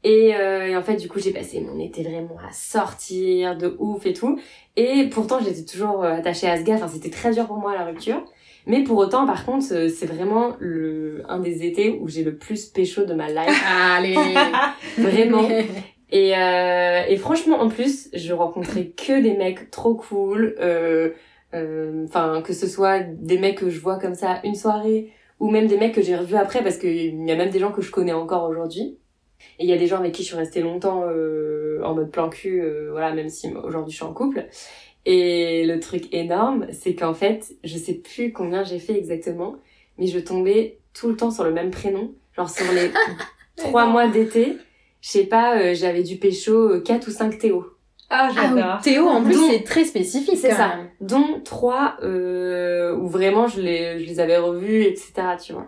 Et, 0.03 0.36
euh, 0.36 0.67
et 0.67 0.75
en 0.75 0.81
fait, 0.81 0.98
du 0.98 1.07
coup, 1.07 1.19
j'ai 1.19 1.31
passé 1.31 1.62
mon 1.62 1.79
été 1.79 2.03
vraiment 2.03 2.38
à 2.48 2.51
sortir 2.51 3.57
de 3.57 3.75
ouf 3.79 4.05
et 4.05 4.13
tout. 4.13 4.38
Et 4.75 5.07
pourtant, 5.10 5.39
j'étais 5.43 5.63
toujours 5.63 6.03
euh, 6.03 6.13
attachée 6.13 6.48
à 6.48 6.57
ce 6.57 6.63
gars. 6.63 6.75
Enfin, 6.75 6.89
c'était 6.89 7.10
très 7.10 7.31
dur 7.33 7.48
pour 7.48 7.57
moi 7.57 7.74
la 7.74 7.86
rupture. 7.86 8.24
Mais 8.65 8.83
pour 8.83 8.98
autant, 8.98 9.25
par 9.25 9.45
contre, 9.45 9.65
euh, 9.74 9.89
c'est 9.89 10.05
vraiment 10.05 10.55
le 10.60 11.24
un 11.29 11.39
des 11.39 11.65
étés 11.65 12.00
où 12.01 12.07
j'ai 12.10 12.24
le 12.24 12.36
plus 12.36 12.65
pécho 12.65 13.05
de 13.05 13.13
ma 13.13 13.29
life. 13.29 13.63
Allez. 13.95 14.15
Vraiment. 14.98 15.48
Et, 16.12 16.38
euh, 16.38 17.01
et 17.07 17.17
franchement, 17.17 17.62
en 17.62 17.69
plus, 17.69 18.10
je 18.13 18.33
rencontrais 18.33 18.88
que 18.88 19.22
des 19.22 19.33
mecs 19.36 19.72
trop 19.72 19.95
cool. 19.95 20.55
euh, 20.60 21.10
euh, 21.53 22.05
Enfin, 22.07 22.41
que 22.45 22.53
ce 22.53 22.67
soit 22.67 23.00
des 23.00 23.38
mecs 23.38 23.57
que 23.60 23.69
je 23.69 23.79
vois 23.79 24.00
comme 24.00 24.15
ça 24.15 24.39
une 24.43 24.55
soirée, 24.55 25.12
ou 25.39 25.50
même 25.50 25.67
des 25.67 25.77
mecs 25.77 25.93
que 25.93 26.01
j'ai 26.01 26.15
revus 26.15 26.36
après, 26.36 26.62
parce 26.63 26.77
qu'il 26.77 27.25
y 27.25 27.31
a 27.31 27.36
même 27.36 27.50
des 27.50 27.60
gens 27.60 27.72
que 27.72 27.81
je 27.81 27.91
connais 27.91 28.13
encore 28.13 28.48
aujourd'hui. 28.50 28.98
Et 29.59 29.65
il 29.65 29.69
y 29.69 29.73
a 29.73 29.77
des 29.77 29.88
gens 29.88 29.97
avec 30.00 30.13
qui 30.13 30.23
je 30.23 30.27
suis 30.29 30.35
restée 30.38 30.62
longtemps 30.62 31.03
euh, 31.07 31.81
en 31.83 31.93
mode 31.93 32.12
plan 32.12 32.29
cul, 32.29 32.62
euh, 32.62 32.89
voilà, 32.91 33.13
même 33.13 33.29
si 33.29 33.53
aujourd'hui 33.53 33.91
je 33.91 33.97
suis 33.97 34.05
en 34.05 34.13
couple. 34.13 34.45
Et 35.05 35.65
le 35.65 35.79
truc 35.79 36.13
énorme, 36.13 36.67
c'est 36.71 36.95
qu'en 36.95 37.13
fait, 37.13 37.53
je 37.63 37.77
sais 37.77 37.95
plus 37.95 38.31
combien 38.31 38.63
j'ai 38.63 38.79
fait 38.79 38.97
exactement, 38.97 39.55
mais 39.97 40.07
je 40.07 40.19
tombais 40.19 40.77
tout 40.93 41.09
le 41.09 41.15
temps 41.17 41.31
sur 41.31 41.43
le 41.43 41.51
même 41.51 41.71
prénom. 41.71 42.13
Genre 42.35 42.50
sur 42.50 42.71
les 42.73 42.89
trois 43.57 43.85
mois 43.85 44.07
d'été, 44.07 44.57
je 45.01 45.09
sais 45.09 45.25
pas, 45.25 45.59
euh, 45.59 45.73
j'avais 45.75 46.03
du 46.03 46.17
pécho 46.17 46.79
4 46.81 47.07
ou 47.07 47.12
5 47.12 47.38
Théo. 47.38 47.65
Ah, 48.09 48.29
Ah, 48.29 48.33
j'adore. 48.33 48.75
oui, 48.77 48.81
Théo, 48.83 49.07
en 49.07 49.23
plus, 49.23 49.35
c'est 49.50 49.63
très 49.63 49.83
spécifique. 49.85 50.38
c'est 50.38 50.51
ça. 50.51 50.77
Dont 51.01 51.41
trois 51.43 51.97
euh, 52.03 52.95
où 52.95 53.07
vraiment 53.07 53.47
je 53.47 53.59
les, 53.59 54.00
je 54.00 54.05
les 54.05 54.19
avais 54.19 54.38
revus, 54.38 54.83
etc. 54.83 55.13
Tu 55.43 55.53
vois. 55.53 55.67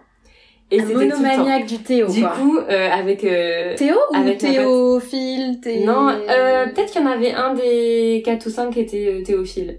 Et 0.72 0.82
Un 0.82 0.86
monomaniaque 0.86 1.68
du 1.68 1.78
Théo. 1.80 2.08
Du 2.08 2.22
quoi. 2.22 2.30
coup, 2.32 2.58
euh, 2.58 2.90
avec... 2.92 3.24
euh, 3.24 3.76
Théo 3.76 3.96
ou 4.12 4.16
avec 4.16 4.40
Théophile 4.40 5.60
Thé- 5.62 5.86
Non, 5.86 6.10
euh, 6.10 6.66
peut-être 6.68 6.92
qu'il 6.92 7.02
y 7.02 7.04
en 7.04 7.08
avait 7.08 7.32
un 7.34 7.54
des 7.54 8.24
4 8.26 8.46
ou 8.48 8.50
5 8.50 8.72
qui 8.72 8.80
était 8.80 9.08
euh, 9.08 9.24
Théophile. 9.24 9.78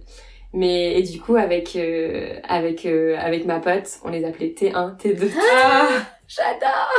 Mais 0.52 0.98
et 0.98 1.02
du 1.02 1.20
coup 1.20 1.36
avec 1.36 1.74
euh, 1.76 2.34
avec 2.48 2.86
euh, 2.86 3.16
avec 3.18 3.44
ma 3.46 3.58
pote, 3.58 3.88
on 4.04 4.10
les 4.10 4.24
appelait 4.24 4.54
T1, 4.58 4.96
T2. 4.96 5.28
Ah 5.64 5.86
J'adore 6.28 6.90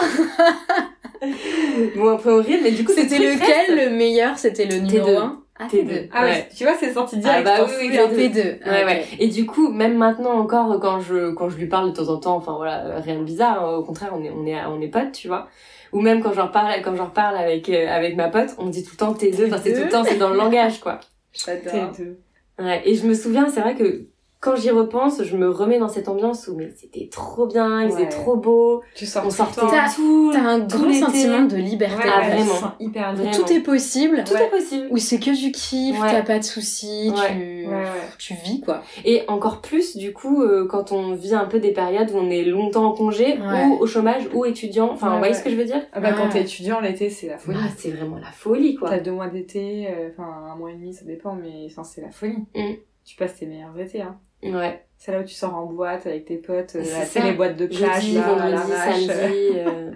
bon 1.95 2.09
un 2.09 2.17
peu 2.17 2.31
horrible, 2.31 2.59
mais 2.63 2.71
du 2.71 2.83
coup 2.83 2.91
C'était 2.93 3.17
lequel 3.17 3.37
triste. 3.37 3.69
le 3.69 3.89
meilleur? 3.89 4.37
C'était 4.37 4.65
le 4.65 4.77
numéro 4.79 5.07
T2. 5.09 5.17
1 5.17 5.41
Ah, 5.59 5.65
T2. 5.67 6.09
Ah 6.13 6.23
Ouais. 6.23 6.29
ouais, 6.29 6.49
tu 6.55 6.63
vois, 6.63 6.73
c'est 6.79 6.93
sorti 6.93 7.17
direct. 7.17 7.47
Ah 7.47 7.57
bah 7.59 7.65
oui, 7.67 7.73
oui, 7.79 7.85
souviens. 7.85 8.07
T2. 8.07 8.31
T2. 8.31 8.69
Ouais, 8.69 8.85
ouais. 8.85 9.05
Et 9.19 9.27
du 9.27 9.45
coup, 9.45 9.69
même 9.71 9.97
maintenant 9.97 10.33
encore, 10.33 10.79
quand 10.79 10.99
je, 10.99 11.31
quand 11.31 11.49
je 11.49 11.57
lui 11.57 11.67
parle 11.67 11.91
de 11.91 11.95
temps 11.95 12.09
en 12.09 12.17
temps, 12.17 12.35
enfin 12.35 12.53
voilà, 12.55 12.85
euh, 12.85 12.99
rien 12.99 13.17
de 13.17 13.23
bizarre, 13.23 13.63
hein, 13.65 13.75
au 13.77 13.83
contraire, 13.83 14.11
on 14.15 14.23
est, 14.23 14.29
on 14.29 14.45
est, 14.45 14.55
on 14.65 14.79
est 14.81 14.87
potes, 14.87 15.13
tu 15.13 15.27
vois. 15.27 15.47
Ou 15.93 16.01
même 16.01 16.21
quand 16.21 16.33
j'en 16.33 16.47
reparle, 16.47 16.81
quand 16.83 16.95
j'en 16.95 17.05
reparle 17.05 17.37
avec, 17.37 17.69
euh, 17.69 17.87
avec 17.89 18.15
ma 18.15 18.27
pote, 18.27 18.55
on 18.59 18.67
dit 18.67 18.83
tout 18.83 18.91
le 18.93 18.97
temps 18.97 19.13
T2, 19.13 19.47
enfin 19.47 19.57
c'est 19.63 19.73
tout 19.73 19.83
le 19.83 19.89
temps, 19.89 20.03
c'est 20.03 20.17
dans 20.17 20.29
le 20.29 20.37
langage, 20.37 20.79
quoi. 20.79 20.99
J'adore. 21.33 21.91
T2. 21.91 22.15
Ouais. 22.63 22.81
Et 22.85 22.95
je 22.95 23.07
me 23.07 23.13
souviens, 23.13 23.49
c'est 23.49 23.61
vrai 23.61 23.75
que 23.75 24.05
quand 24.39 24.55
j'y 24.55 24.69
repense, 24.69 25.23
je 25.23 25.35
me 25.35 25.49
remets 25.49 25.79
dans 25.79 25.87
cette 25.87 26.07
ambiance 26.09 26.47
où, 26.47 26.55
mais 26.55 26.71
c'était 26.75 27.09
trop 27.11 27.47
bien, 27.47 27.81
il 27.83 27.89
faisait 27.91 28.03
Ouais. 28.03 28.09
trop 28.09 28.35
beau, 28.35 28.83
Tu 28.95 29.05
sors 29.05 29.25
on 29.25 29.29
sortait 29.29 29.61
tout, 29.95 30.31
T'as 30.31 30.39
un 30.41 30.59
grand 30.59 30.93
sentiment 30.93 31.43
de 31.45 31.57
liberté. 31.57 31.95
Ouais, 32.07 32.11
Ah, 32.13 32.21
ouais, 32.21 32.35
vraiment. 32.35 32.71
hyper 32.79 33.15
Vraiment. 33.15 33.31
Tout 33.31 33.51
est 33.51 33.61
possible. 33.61 34.23
Tout 34.25 34.35
est 34.35 34.49
possible. 34.49 34.87
Où 34.91 34.97
c'est 34.97 35.19
que 35.19 35.31
du 35.35 35.51
kiff, 35.51 35.99
Ouais. 36.01 36.11
t'as 36.11 36.21
pas 36.21 36.37
de 36.39 36.43
soucis, 36.43 37.11
Ouais. 37.11 37.27
tu... 37.35 37.67
Ouais, 37.67 37.73
ouais. 37.73 37.83
tu 38.19 38.33
vis 38.45 38.61
quoi. 38.61 38.81
Et 39.05 39.23
encore 39.27 39.61
plus, 39.61 39.97
du 39.97 40.13
coup, 40.13 40.41
euh, 40.43 40.67
quand 40.67 40.91
on 40.91 41.13
vit 41.15 41.33
un 41.33 41.45
peu 41.45 41.59
des 41.59 41.71
périodes 41.71 42.11
où 42.11 42.17
on 42.17 42.29
est 42.29 42.43
longtemps 42.43 42.85
en 42.85 42.93
congé, 42.93 43.39
Ouais. 43.39 43.65
ou 43.65 43.77
au 43.79 43.87
chômage, 43.87 44.29
ou 44.33 44.45
étudiant, 44.45 44.91
enfin, 44.91 45.07
Ouais, 45.07 45.13
vous 45.13 45.17
voyez 45.19 45.33
ouais. 45.33 45.39
ce 45.39 45.43
que 45.43 45.49
je 45.49 45.55
veux 45.55 45.65
dire? 45.65 45.81
Ah 45.93 45.99
bah, 45.99 46.13
quand 46.13 46.29
t'es 46.29 46.41
étudiant, 46.41 46.79
l'été, 46.79 47.09
c'est 47.09 47.27
la 47.27 47.37
folie. 47.37 47.57
Ah, 47.61 47.69
C'est 47.75 47.91
vraiment 47.91 48.17
la 48.17 48.31
folie, 48.31 48.75
quoi. 48.75 48.89
T'as 48.89 48.99
deux 48.99 49.11
mois 49.11 49.27
d'été, 49.27 49.87
euh, 49.89 50.09
enfin 50.11 50.51
un 50.51 50.55
mois 50.55 50.71
et 50.71 50.75
demi, 50.75 50.93
ça 50.93 51.05
dépend, 51.05 51.33
mais 51.33 51.67
c'est 51.83 52.01
la 52.01 52.11
folie. 52.11 52.37
Mm. 52.55 52.73
Tu 53.05 53.15
passes 53.15 53.35
tes 53.37 53.45
meilleurs 53.45 53.77
étés. 53.79 54.01
Hein. 54.01 54.17
Ouais. 54.43 54.83
C'est 54.97 55.11
là 55.11 55.19
où 55.19 55.23
tu 55.23 55.33
sors 55.35 55.55
en 55.55 55.65
boîte 55.65 56.07
avec 56.07 56.25
tes 56.25 56.37
potes, 56.37 56.75
euh, 56.75 56.83
C'est 57.05 57.21
les 57.21 57.33
boîtes 57.33 57.55
de 57.57 57.67
plage, 57.67 58.01
Jeudi, 58.03 58.15
là, 58.15 58.21
vendredi, 58.27 58.51
l'arrache. 58.51 59.05
samedi. 59.05 59.49
euh, 59.55 59.91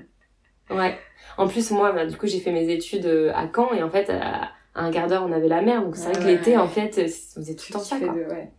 Ouais. 0.75 0.97
En 1.37 1.47
plus, 1.47 1.71
moi, 1.71 1.91
bah, 1.91 2.05
du 2.05 2.15
coup, 2.17 2.27
j'ai 2.27 2.39
fait 2.39 2.51
mes 2.51 2.69
études 2.71 3.05
euh, 3.05 3.31
à 3.35 3.47
Caen 3.53 3.73
et 3.73 3.83
en 3.83 3.89
fait, 3.89 4.09
à 4.09 4.49
à 4.73 4.85
un 4.85 4.91
quart 4.91 5.07
d'heure, 5.07 5.25
on 5.27 5.33
avait 5.33 5.49
la 5.49 5.61
mer. 5.61 5.81
Donc, 5.81 5.97
c'est 5.97 6.05
vrai 6.05 6.13
que 6.13 6.19
Ouais. 6.19 6.31
l'été, 6.35 6.55
en 6.55 6.67
fait, 6.67 6.91
on 7.35 7.41
faisait 7.41 7.55
tout 7.55 7.65
le 7.69 7.73
temps 7.73 7.79
ça, 7.79 7.97
quoi. 7.99 8.07
de... 8.13 8.21
Ouais. 8.21 8.49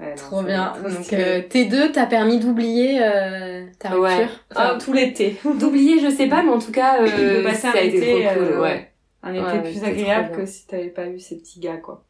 Non, 0.00 0.14
Trop 0.16 0.42
bien. 0.42 0.72
Donc 0.82 1.12
euh, 1.12 1.42
T2 1.42 1.92
t'as 1.92 2.06
permis 2.06 2.40
d'oublier 2.40 2.98
euh, 3.00 3.64
ta 3.78 3.96
Ouais. 4.00 4.16
rupture. 4.22 4.36
Enfin, 4.50 4.70
Ah, 4.74 4.78
tout 4.84 4.92
l'été. 4.92 5.36
D'oublier, 5.60 6.00
je 6.00 6.10
sais 6.10 6.26
pas, 6.26 6.42
mais 6.42 6.50
en 6.50 6.58
tout 6.58 6.72
cas, 6.72 7.00
euh, 7.04 7.38
De 7.38 7.42
passer 7.44 7.60
ça 7.60 7.68
un 7.70 7.74
a 7.74 7.80
été 7.82 7.98
été, 7.98 8.24
trop 8.24 8.34
cool, 8.34 8.42
euh, 8.54 8.60
ouais. 8.62 8.92
Un 9.22 9.32
été 9.34 9.44
Ouais, 9.44 9.62
plus 9.70 9.84
agréable 9.84 10.34
que 10.36 10.44
si 10.44 10.66
t'avais 10.66 10.88
pas 10.88 11.06
eu 11.06 11.20
ces 11.20 11.36
petits 11.38 11.60
gars, 11.60 11.76
quoi. 11.76 12.04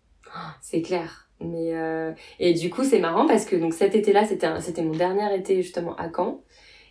C'est 0.62 0.80
clair. 0.80 1.28
Mais 1.44 1.74
euh, 1.74 2.12
et 2.38 2.54
du 2.54 2.70
coup 2.70 2.84
c'est 2.84 2.98
marrant 2.98 3.26
parce 3.26 3.44
que 3.44 3.56
donc 3.56 3.74
cet 3.74 3.94
été-là 3.94 4.24
c'était 4.24 4.48
c'était 4.60 4.82
mon 4.82 4.94
dernier 4.94 5.34
été 5.34 5.62
justement 5.62 5.94
à 5.96 6.08
Caen. 6.14 6.42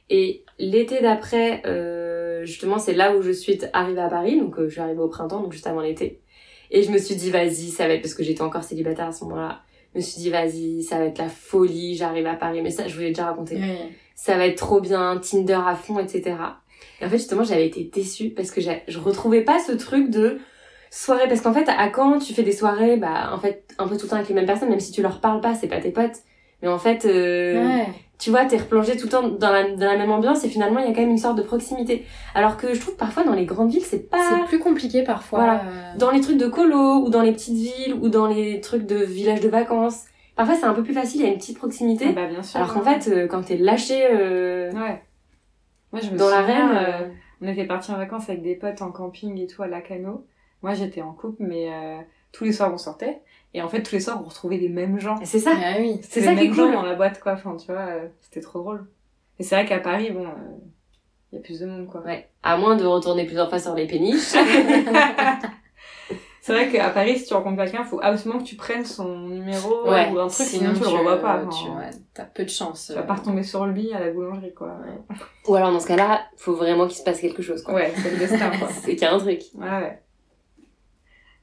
Et 0.10 0.44
l'été 0.60 1.02
d'après 1.02 1.62
euh, 1.66 2.44
justement 2.44 2.78
c'est 2.78 2.94
là 2.94 3.16
où 3.16 3.22
je 3.22 3.32
suis 3.32 3.60
arrivée 3.74 4.02
à 4.02 4.10
Paris. 4.10 4.40
Donc 4.40 4.58
euh, 4.60 4.68
je 4.68 4.74
suis 4.74 4.82
arrivée 4.82 5.02
au 5.02 5.08
printemps 5.08 5.42
donc 5.42 5.54
juste 5.54 5.68
avant 5.68 5.82
l'été. 5.82 6.22
Et 6.70 6.84
je 6.84 6.92
me 6.92 6.98
suis 6.98 7.16
dit 7.16 7.32
vas-y 7.32 7.70
ça 7.70 7.88
va 7.88 7.94
être 7.94 8.02
parce 8.02 8.14
que 8.14 8.24
j'étais 8.24 8.42
encore 8.42 8.64
célibataire 8.64 9.08
à 9.08 9.12
ce 9.12 9.24
moment-là. 9.26 9.62
Je 9.94 10.00
me 10.00 10.04
suis 10.04 10.22
dit 10.22 10.30
vas-y 10.30 10.84
ça 10.84 10.98
va 10.98 11.06
être 11.06 11.18
la 11.18 11.30
folie 11.30 11.96
j'arrive 11.96 12.28
à 12.28 12.36
Paris. 12.36 12.62
Mais 12.62 12.72
ça 12.72 12.88
je 12.88 12.96
vous 12.96 13.02
l'ai 13.02 13.10
déjà 13.10 13.26
raconté. 13.26 13.56
Oui. 13.56 13.78
ça 14.16 14.38
va 14.38 14.48
être 14.48 14.58
trop 14.58 14.82
bien, 14.82 15.18
Tinder 15.18 15.60
à 15.66 15.76
fond, 15.76 16.00
etc. 16.00 16.36
Et 17.00 17.06
en 17.06 17.10
fait, 17.10 17.18
justement, 17.18 17.44
j'avais 17.44 17.66
été 17.66 17.84
déçue 17.84 18.30
parce 18.30 18.52
que 18.52 18.62
je 18.62 19.00
retrouvais 19.00 19.42
pas 19.42 19.60
ce 19.60 19.72
truc 19.72 20.10
de 20.10 20.40
soirée. 20.92 21.28
Parce 21.28 21.42
qu'en 21.42 21.54
fait, 21.54 21.68
à 21.68 21.92
Caen, 21.92 22.20
tu 22.20 22.34
fais 22.36 22.44
des 22.44 22.52
soirées, 22.52 22.98
bah, 22.98 23.32
en 23.34 23.40
fait, 23.40 23.64
un 23.80 23.88
peu 23.88 23.98
tout 23.98 24.04
le 24.04 24.10
temps 24.10 24.16
avec 24.18 24.30
les 24.30 24.36
mêmes 24.36 24.46
personnes, 24.46 24.70
même 24.70 24.80
si 24.80 24.92
tu 24.92 25.02
leur 25.02 25.20
parles 25.22 25.42
pas, 25.42 25.56
c'est 25.56 25.68
pas 25.68 25.80
tes 25.80 25.90
potes. 25.92 26.18
Mais 26.62 26.68
en 26.68 26.78
fait, 26.78 27.06
euh, 27.06 27.66
Ouais. 27.66 27.88
tu 28.20 28.30
vois, 28.30 28.46
t'es 28.46 28.58
replongé 28.58 28.96
tout 28.96 29.06
le 29.06 29.10
temps 29.10 29.28
dans 29.30 29.52
la, 29.52 29.72
dans 29.72 29.88
la 29.88 29.98
même 29.98 30.12
ambiance 30.12 30.44
et 30.44 30.48
finalement, 30.50 30.80
il 30.80 30.86
y 30.86 30.90
a 30.92 30.94
quand 30.94 31.02
même 31.02 31.10
une 31.10 31.18
sorte 31.18 31.38
de 31.38 31.42
proximité. 31.42 32.06
Alors 32.36 32.56
que 32.58 32.76
je 32.76 32.80
trouve 32.80 32.96
parfois 32.96 33.24
dans 33.24 33.34
les 33.34 33.46
grandes 33.46 33.72
villes, 33.72 33.82
c'est 33.84 34.08
pas... 34.12 34.20
C'est 34.30 34.46
plus 34.46 34.60
compliqué 34.60 35.02
parfois. 35.04 35.40
Voilà. 35.40 35.62
euh, 35.66 35.98
Dans 35.98 36.12
les 36.12 36.22
trucs 36.22 36.38
de 36.38 36.46
colo 36.46 37.04
ou 37.04 37.10
dans 37.10 37.24
les 37.24 37.32
petites 37.32 37.56
villes 37.58 37.96
ou 38.00 38.10
dans 38.10 38.28
les 38.28 38.62
trucs 38.62 38.86
de 38.86 38.98
villages 38.98 39.40
de 39.42 39.50
vacances, 39.50 40.04
parfois 40.36 40.54
c'est 40.56 40.66
un 40.66 40.74
peu 40.76 40.84
plus 40.84 40.94
facile, 40.94 41.22
il 41.22 41.24
y 41.26 41.30
a 41.30 41.32
une 41.32 41.40
petite 41.40 41.58
proximité. 41.58 42.06
Ah 42.10 42.14
bah, 42.14 42.28
bien 42.28 42.44
sûr. 42.44 42.60
Alors 42.60 42.74
qu'en 42.76 42.82
fait, 42.82 43.10
euh, 43.12 43.28
quand 43.28 43.42
t'es 43.42 43.58
lâché 43.58 44.06
euh, 44.12 44.72
Ouais. 44.74 45.02
Moi, 45.92 46.02
je 46.04 46.12
me 46.12 46.18
dans 46.18 46.30
l'arène, 46.30 46.72
euh, 46.78 47.08
on 47.42 47.48
était 47.48 47.66
partis 47.66 47.92
en 47.92 47.98
vacances 47.98 48.30
avec 48.30 48.44
des 48.44 48.56
potes 48.56 48.84
en 48.84 48.92
camping 48.92 49.38
et 49.42 49.48
tout 49.48 49.64
à 49.64 49.68
Lacano. 49.68 50.26
Moi, 50.62 50.74
j'étais 50.74 51.02
en 51.02 51.14
couple, 51.14 51.38
mais 51.44 51.72
euh, 51.74 51.98
tous 52.32 52.44
les 52.44 52.52
soirs, 52.54 52.72
on 52.74 52.78
sortait. 52.78 53.22
Et 53.54 53.62
en 53.62 53.68
fait, 53.68 53.84
tous 53.84 53.94
les 53.96 54.00
soirs, 54.02 54.22
on 54.24 54.28
retrouvait 54.30 54.58
les 54.58 54.70
mêmes 54.70 55.00
gens. 55.00 55.16
c'est 55.24 55.40
ça. 55.40 55.52
Ah 55.62 55.76
oui. 55.80 56.00
C'est 56.04 56.22
ça 56.22 56.32
les 56.32 56.38
qui 56.38 56.44
est 56.44 56.48
mêmes 56.48 56.54
gens 56.56 56.64
cool. 56.66 56.74
dans 56.74 56.84
la 56.84 56.96
boîte, 56.96 57.20
quoi. 57.20 57.34
Enfin, 57.34 57.56
tu 57.58 57.68
vois, 57.72 57.82
euh, 57.82 58.08
c'était 58.22 58.42
trop 58.42 58.60
drôle. 58.60 58.88
Et 59.40 59.44
c'est 59.44 59.56
vrai 59.56 59.66
qu'à 59.66 59.80
Paris, 59.80 60.12
bon, 60.12 60.26
il 61.32 61.36
y 61.36 61.40
a 61.40 61.42
plus 61.44 61.60
de 61.60 61.66
monde, 61.66 61.88
quoi. 61.88 62.02
Ouais. 62.02 62.30
À 62.44 62.58
moins 62.58 62.76
de 62.76 62.86
retourner 62.86 63.26
plusieurs 63.26 63.50
fois 63.50 63.60
sur 63.60 63.74
les 63.76 63.88
péniches. 63.88 64.34
c'est 66.42 66.54
vrai 66.54 66.70
qu'à 66.70 66.90
Paris, 66.90 67.20
si 67.20 67.26
tu 67.26 67.34
rencontres 67.34 67.58
quelqu'un, 67.62 67.84
faut 67.84 68.00
absolument 68.02 68.40
que 68.42 68.48
tu 68.48 68.56
prennes 68.56 68.86
son 68.86 69.20
numéro 69.28 69.90
Ouais, 69.90 70.10
ou 70.12 70.20
un 70.20 70.28
truc, 70.28 70.48
sinon, 70.48 70.74
tu 70.74 70.80
le 70.82 70.88
revois 70.88 71.18
pas. 71.18 71.40
tu- 71.42 71.48
Enfin, 71.68 71.80
ouais, 71.80 71.90
T'as 72.14 72.26
peu 72.26 72.44
de 72.44 72.50
chance. 72.50 72.88
Tu 72.88 72.94
vas 72.94 73.04
pas 73.04 73.16
retomber 73.16 73.44
sur 73.44 73.66
lui 73.66 73.92
à 73.94 74.00
la 74.00 74.12
boulangerie, 74.12 74.54
quoi. 74.54 74.78
Ou 75.48 75.56
alors 75.56 75.72
dans 75.72 75.80
ce 75.80 75.88
cas-là, 75.88 76.22
faut 76.38 76.54
vraiment 76.56 76.88
qu'il 76.88 76.98
se 76.98 77.04
passe 77.04 77.20
quelque 77.20 77.42
chose. 77.42 77.62
Quoi. 77.64 77.76
Ouais, 77.76 77.94
c'est 77.96 78.12
le 78.12 78.18
destin, 78.18 78.50
quoi. 78.58 78.68
C'est 78.70 78.92
qu'il 78.96 79.02
y 79.02 79.06
a 79.06 79.14
un 79.14 79.20
truc. 79.20 79.42
Ouais, 79.56 79.68
ouais. 79.68 80.02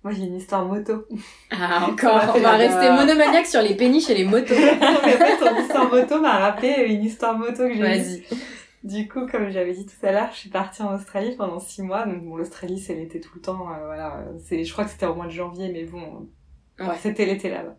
Moi, 0.09 0.17
j'ai 0.17 0.25
une 0.25 0.37
histoire 0.37 0.65
moto. 0.65 1.05
Ah, 1.51 1.87
encore. 1.91 2.35
On 2.35 2.41
va 2.41 2.53
rester 2.53 2.91
monomaniaque 2.91 3.47
sur 3.47 3.61
les 3.61 3.75
péniches 3.75 4.09
et 4.09 4.15
les 4.15 4.25
motos. 4.25 4.55
Non, 4.55 4.61
mais 5.05 5.15
en 5.15 5.19
fait, 5.19 5.37
ton 5.39 5.61
histoire 5.61 5.91
moto 5.91 6.21
m'a 6.21 6.39
rappelé 6.39 6.87
une 6.89 7.05
histoire 7.05 7.37
moto 7.37 7.69
que 7.69 7.75
j'ai. 7.75 7.81
Vas-y. 7.83 8.25
Du 8.85 9.07
coup, 9.09 9.27
comme 9.27 9.51
j'avais 9.51 9.75
dit 9.75 9.85
tout 9.85 10.07
à 10.07 10.13
l'heure, 10.13 10.29
je 10.33 10.39
suis 10.39 10.49
partie 10.51 10.83
en 10.83 10.95
Australie 10.95 11.35
pendant 11.37 11.59
six 11.61 11.83
mois. 11.83 12.07
Donc, 12.07 12.25
bon, 12.25 12.37
l'Australie, 12.37 12.79
c'est 12.79 12.95
l'été 12.95 13.21
tout 13.21 13.33
le 13.35 13.43
temps. 13.43 13.71
euh, 13.71 13.85
voilà. 13.85 14.25
C'est, 14.47 14.65
je 14.65 14.73
crois 14.73 14.85
que 14.85 14.91
c'était 14.91 15.05
au 15.07 15.15
mois 15.15 15.27
de 15.27 15.31
janvier, 15.33 15.69
mais 15.71 15.85
bon, 15.85 16.29
Ouais. 16.81 16.95
c'était 17.01 17.27
l'été 17.27 17.51
là-bas. 17.51 17.77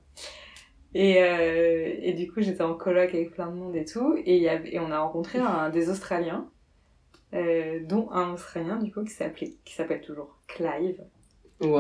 Et, 0.94 1.24
euh, 1.24 1.94
et 2.02 2.14
du 2.14 2.32
coup, 2.32 2.42
j'étais 2.42 2.64
en 2.64 2.74
coloc 2.76 3.10
avec 3.14 3.32
plein 3.32 3.48
de 3.48 3.56
monde 3.56 3.76
et 3.76 3.86
tout. 3.86 4.16
Et, 4.26 4.38
y 4.38 4.50
avait, 4.50 4.76
et 4.76 4.80
on 4.80 4.92
a 4.92 5.00
rencontré 5.00 5.40
un, 5.40 5.70
des 5.70 5.90
Australiens, 5.90 6.48
euh, 7.34 7.80
dont 7.86 8.12
un 8.12 8.34
Australien, 8.34 8.78
du 8.78 8.92
coup, 8.92 9.04
qui 9.04 9.14
s'appelait, 9.14 9.56
qui 9.66 9.74
s'appelle 9.74 10.02
toujours 10.02 10.38
Clive. 10.48 11.02
Wow, 11.62 11.80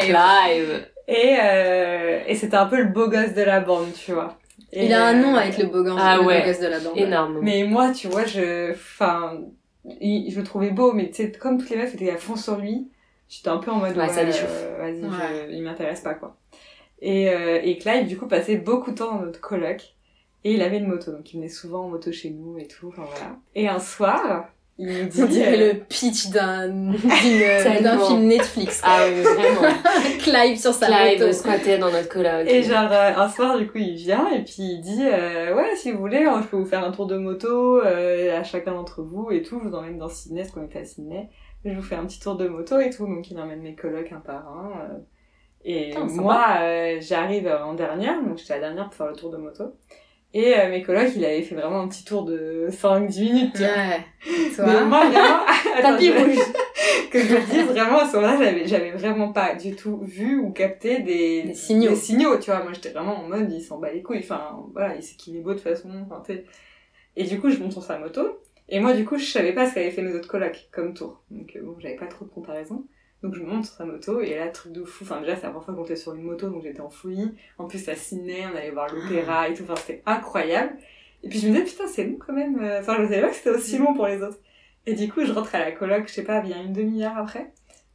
Clive. 0.00 0.14
Clive. 0.16 0.86
Et, 1.08 1.36
euh, 1.42 2.20
et 2.26 2.34
c'était 2.36 2.56
un 2.56 2.66
peu 2.66 2.78
le 2.78 2.88
beau 2.88 3.08
gosse 3.08 3.34
de 3.34 3.42
la 3.42 3.60
bande, 3.60 3.92
tu 3.94 4.12
vois. 4.12 4.38
Et, 4.72 4.86
Il 4.86 4.92
a 4.92 5.06
un 5.08 5.14
nom 5.14 5.34
euh, 5.34 5.38
avec 5.40 5.58
le 5.58 5.66
beau 5.66 5.82
gosse, 5.82 5.98
Ah 5.98 6.16
le 6.16 6.22
beau 6.22 6.28
ouais. 6.28 6.42
gosse 6.46 6.60
de 6.60 6.66
la 6.68 6.78
bande. 6.78 6.96
Énorme. 6.96 7.38
Mais 7.42 7.64
moi, 7.64 7.90
tu 7.92 8.06
vois, 8.08 8.24
je, 8.24 8.70
enfin, 8.72 9.40
je 9.84 10.36
le 10.38 10.44
trouvais 10.44 10.70
beau, 10.70 10.92
mais 10.92 11.08
tu 11.10 11.14
sais, 11.16 11.32
comme 11.32 11.58
toutes 11.58 11.70
les 11.70 11.76
meufs 11.76 11.94
étaient 11.94 12.10
à 12.10 12.16
fond 12.16 12.36
sur 12.36 12.56
lui, 12.56 12.88
j'étais 13.28 13.48
un 13.48 13.58
peu 13.58 13.70
en 13.72 13.76
mode, 13.76 13.96
Ouais, 13.96 14.08
ça 14.08 14.22
les 14.22 14.32
euh, 14.38 14.76
vas-y, 14.78 15.02
Ouais. 15.02 15.46
je- 15.48 15.52
il 15.54 15.62
m'intéresse 15.62 16.00
pas, 16.02 16.14
quoi. 16.14 16.36
Et, 17.02 17.28
euh, 17.30 17.58
et 17.62 17.78
Clive, 17.78 18.06
du 18.06 18.16
coup, 18.16 18.26
passait 18.28 18.56
beaucoup 18.56 18.90
de 18.92 18.96
temps 18.96 19.14
dans 19.16 19.22
notre 19.22 19.40
coloc, 19.40 19.94
et 20.44 20.52
il 20.54 20.62
avait 20.62 20.78
une 20.78 20.86
moto, 20.86 21.10
donc 21.10 21.32
il 21.32 21.38
venait 21.38 21.48
souvent 21.48 21.84
en 21.86 21.88
moto 21.88 22.12
chez 22.12 22.30
nous 22.30 22.56
et 22.58 22.66
tout, 22.68 22.88
enfin 22.88 23.02
voilà. 23.10 23.36
Et 23.56 23.68
un 23.68 23.78
soir, 23.80 24.48
il 24.82 24.86
nous 24.86 25.08
dit, 25.08 25.22
On 25.22 25.26
dirait 25.26 25.60
euh, 25.60 25.72
le 25.74 25.78
pitch 25.80 26.28
d'un 26.30 26.68
d'une- 26.68 26.92
d'un 27.82 27.98
film 27.98 28.22
Netflix. 28.26 28.80
Ah 28.82 29.00
oui, 29.06 29.20
vraiment. 29.22 29.74
Clive 30.18 30.58
sur 30.58 30.72
sa 30.72 30.86
Clive 30.86 31.20
moto. 31.20 31.32
squattait 31.32 31.76
dans 31.78 31.90
notre 31.90 32.08
coloc. 32.08 32.46
Et 32.48 32.62
genre, 32.62 32.90
euh, 32.90 33.12
un 33.16 33.28
soir, 33.28 33.58
du 33.58 33.66
coup, 33.68 33.78
il 33.78 33.94
vient 33.94 34.28
et 34.30 34.42
puis 34.42 34.54
il 34.58 34.80
dit 34.80 35.02
euh, 35.02 35.54
Ouais, 35.54 35.76
si 35.76 35.92
vous 35.92 35.98
voulez, 35.98 36.24
hein, 36.24 36.40
je 36.42 36.48
peux 36.48 36.56
vous 36.56 36.64
faire 36.66 36.82
un 36.84 36.92
tour 36.92 37.06
de 37.06 37.18
moto 37.18 37.80
euh, 37.84 38.38
à 38.38 38.42
chacun 38.42 38.72
d'entre 38.72 39.02
vous 39.02 39.30
et 39.30 39.42
tout. 39.42 39.60
Je 39.62 39.68
vous 39.68 39.74
emmène 39.74 39.98
dans 39.98 40.08
Sydney, 40.08 40.42
parce 40.42 40.52
qu'on 40.54 40.64
était 40.64 40.78
à 40.80 40.84
Sydney. 40.84 41.28
Je 41.64 41.72
vous 41.74 41.82
fais 41.82 41.96
un 41.96 42.06
petit 42.06 42.18
tour 42.20 42.36
de 42.36 42.48
moto 42.48 42.78
et 42.80 42.88
tout. 42.90 43.06
Donc, 43.06 43.30
il 43.30 43.38
emmène 43.38 43.60
mes 43.60 43.74
colocs 43.74 44.10
un 44.12 44.20
par 44.20 44.48
un. 44.48 44.70
euh. 44.80 44.98
et 45.64 45.90
Putain, 45.90 46.06
moi, 46.06 46.42
euh, 46.62 46.96
j'arrive 47.00 47.46
en 47.48 47.74
dernière, 47.74 48.22
donc 48.22 48.38
j'étais 48.38 48.54
la 48.54 48.60
dernière 48.60 48.84
pour 48.86 48.94
faire 48.94 49.08
le 49.08 49.16
tour 49.16 49.30
de 49.30 49.36
moto. 49.36 49.64
Et 50.32 50.56
euh, 50.56 50.70
mes 50.70 50.82
colocs, 50.82 51.10
il 51.16 51.24
avait 51.24 51.42
fait 51.42 51.56
vraiment 51.56 51.80
un 51.80 51.88
petit 51.88 52.04
tour 52.04 52.24
de 52.24 52.68
5-10 52.70 53.20
minutes. 53.22 53.52
tu 53.54 53.62
vois. 53.62 53.68
Ouais. 53.68 54.00
Mais 54.26 54.54
Toi. 54.54 54.84
moi, 54.84 55.08
vraiment, 55.08 55.40
attends, 55.76 55.92
Tapis 55.92 56.10
rouge. 56.10 56.36
que 57.10 57.18
je 57.18 57.34
le 57.34 57.40
dise 57.50 57.64
vraiment 57.64 57.98
à 57.98 58.06
ce 58.08 58.14
moment-là, 58.16 58.36
j'avais, 58.38 58.66
j'avais 58.68 58.90
vraiment 58.92 59.32
pas 59.32 59.56
du 59.56 59.74
tout 59.74 59.98
vu 60.02 60.38
ou 60.38 60.50
capté 60.52 61.00
des, 61.00 61.42
Des 61.42 61.54
signaux. 61.54 61.90
des 61.90 61.96
signaux, 61.96 62.38
tu 62.38 62.50
vois. 62.50 62.62
Moi, 62.62 62.72
j'étais 62.72 62.90
vraiment 62.90 63.18
en 63.18 63.28
mode, 63.28 63.50
il 63.52 63.60
s'en 63.60 63.78
bat 63.78 63.92
les 63.92 64.02
couilles. 64.02 64.20
Enfin, 64.20 64.60
voilà, 64.72 64.94
il 64.94 65.02
sait 65.02 65.16
qu'il 65.16 65.36
est 65.36 65.40
beau 65.40 65.50
de 65.50 65.54
toute 65.54 65.64
façon. 65.64 65.90
Enfin, 66.06 66.22
tu 66.24 66.34
sais. 66.34 66.44
Et 67.16 67.24
du 67.24 67.40
coup, 67.40 67.50
je 67.50 67.58
monte 67.58 67.72
sur 67.72 67.82
sa 67.82 67.98
moto. 67.98 68.38
Et 68.68 68.78
moi, 68.78 68.92
du 68.92 69.04
coup, 69.04 69.18
je 69.18 69.24
savais 69.24 69.52
pas 69.52 69.68
ce 69.68 69.74
qu'avaient 69.74 69.90
fait 69.90 70.02
mes 70.02 70.14
autres 70.14 70.28
colocs 70.28 70.68
comme 70.70 70.94
tour. 70.94 71.20
Donc, 71.32 71.56
euh, 71.56 71.60
bon, 71.62 71.74
j'avais 71.80 71.96
pas 71.96 72.06
trop 72.06 72.24
de 72.24 72.30
comparaison. 72.30 72.84
Donc, 73.22 73.34
je 73.34 73.42
monte 73.42 73.66
sur 73.66 73.74
sa 73.74 73.84
moto. 73.84 74.20
Et 74.20 74.36
là, 74.36 74.48
truc 74.48 74.72
de 74.72 74.84
fou. 74.84 75.04
Enfin, 75.04 75.20
déjà, 75.20 75.36
c'est 75.36 75.42
la 75.42 75.50
première 75.50 75.64
fois 75.64 75.74
qu'on 75.74 75.84
était 75.84 75.96
sur 75.96 76.14
une 76.14 76.22
moto. 76.22 76.48
Donc, 76.48 76.62
j'étais 76.62 76.80
en 76.80 76.90
folie. 76.90 77.34
En 77.58 77.66
plus, 77.66 77.88
à 77.88 77.94
Sydney, 77.94 78.44
on 78.52 78.56
allait 78.56 78.70
voir 78.70 78.92
l'opéra 78.92 79.48
et 79.48 79.54
tout. 79.54 79.64
Enfin, 79.64 79.76
c'était 79.76 80.02
incroyable. 80.06 80.72
Et 81.22 81.28
puis, 81.28 81.38
je 81.38 81.48
me 81.48 81.52
disais, 81.52 81.64
putain, 81.64 81.86
c'est 81.86 82.04
long 82.04 82.16
quand 82.18 82.32
même. 82.32 82.56
Enfin, 82.80 82.96
je 82.98 83.04
savais 83.04 83.20
pas 83.20 83.28
que 83.28 83.36
c'était 83.36 83.50
aussi 83.50 83.78
long 83.78 83.94
pour 83.94 84.06
les 84.06 84.22
autres. 84.22 84.38
Et 84.86 84.94
du 84.94 85.10
coup, 85.12 85.24
je 85.24 85.32
rentre 85.32 85.54
à 85.54 85.58
la 85.58 85.72
coloc, 85.72 86.08
je 86.08 86.12
sais 86.12 86.24
pas, 86.24 86.40
bien 86.40 86.62
une 86.62 86.72
demi-heure 86.72 87.16
après. 87.18 87.52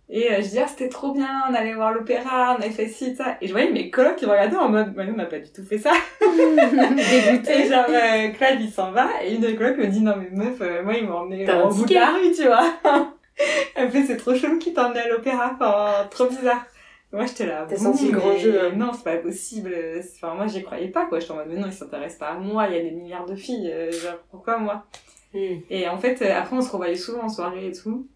Et 0.08 0.32
euh, 0.32 0.42
je 0.42 0.50
dis, 0.50 0.60
ah, 0.60 0.68
c'était 0.68 0.88
trop 0.88 1.14
bien, 1.14 1.44
on 1.50 1.54
allait 1.56 1.74
voir 1.74 1.92
l'opéra, 1.92 2.56
on 2.56 2.62
avait 2.62 2.70
fait 2.70 2.88
ci, 2.88 3.16
ça. 3.16 3.38
Et 3.42 3.48
je 3.48 3.52
voyais 3.52 3.72
mes 3.72 3.90
colocs 3.90 4.18
qui 4.18 4.26
me 4.26 4.32
regardaient 4.32 4.56
en 4.56 4.70
mode, 4.70 4.96
nous, 4.96 5.14
on 5.14 5.18
n'a 5.18 5.26
pas 5.26 5.40
du 5.40 5.52
tout 5.52 5.64
fait 5.64 5.80
ça. 5.80 5.94
Dégoûté. 6.22 7.68
Genre, 7.68 7.86
euh, 7.90 8.30
Claude, 8.30 8.62
il 8.62 8.70
s'en 8.70 8.92
va, 8.92 9.10
et 9.24 9.34
une 9.34 9.42
des 9.42 9.56
colocs 9.56 9.78
me 9.78 9.88
dit, 9.88 10.02
non, 10.02 10.14
mais 10.18 10.30
meuf, 10.32 10.62
euh, 10.62 10.84
moi, 10.84 10.94
il 10.94 11.08
m'a 11.08 11.16
emmené 11.16 11.50
un 11.50 11.68
bout 11.70 11.86
de 11.86 11.94
la 11.96 12.12
rue, 12.12 12.32
tu 12.32 12.44
vois. 12.44 13.15
Elle 13.76 13.88
me 13.88 13.92
fait, 13.92 14.04
c'est 14.06 14.18
trop 14.18 14.36
chelou 14.36 14.60
qu'il 14.60 14.74
t'a 14.74 14.88
emmené 14.88 15.02
à 15.02 15.10
l'opéra, 15.10 15.52
enfin, 15.54 16.08
trop 16.10 16.28
bizarre. 16.28 16.66
Moi, 17.12 17.26
j'étais 17.26 17.46
là. 17.46 17.66
T'as 17.70 17.78
senti 17.78 18.12
le 18.12 18.18
grand 18.18 18.38
jeu. 18.38 18.72
Non, 18.72 18.92
c'est 18.94 19.04
pas 19.04 19.18
possible. 19.18 19.74
Enfin, 20.16 20.36
moi, 20.36 20.48
j'y 20.48 20.64
croyais 20.64 20.90
pas, 20.90 21.06
quoi. 21.06 21.20
J'étais 21.20 21.32
en 21.32 21.36
mode, 21.38 21.48
mais 21.50 21.60
non, 21.60 21.68
il 21.68 21.74
s'intéresse 21.74 22.16
pas 22.16 22.30
à 22.30 22.34
moi, 22.36 22.68
il 22.68 22.76
y 22.76 22.80
a 22.80 22.84
des 22.84 22.92
milliards 22.92 23.26
de 23.26 23.36
filles, 23.36 23.72
euh, 23.72 23.92
genre, 23.92 24.18
pourquoi 24.32 24.58
moi? 24.58 24.86
Hmm. 25.34 25.60
Et 25.70 25.88
en 25.88 25.98
fait, 25.98 26.22
euh, 26.22 26.34
après, 26.36 26.56
on 26.56 26.62
se 26.62 26.72
revoyait 26.72 26.96
souvent 26.96 27.24
en 27.24 27.30
soirée 27.30 27.68
et 27.68 27.72
tout. 27.72 28.08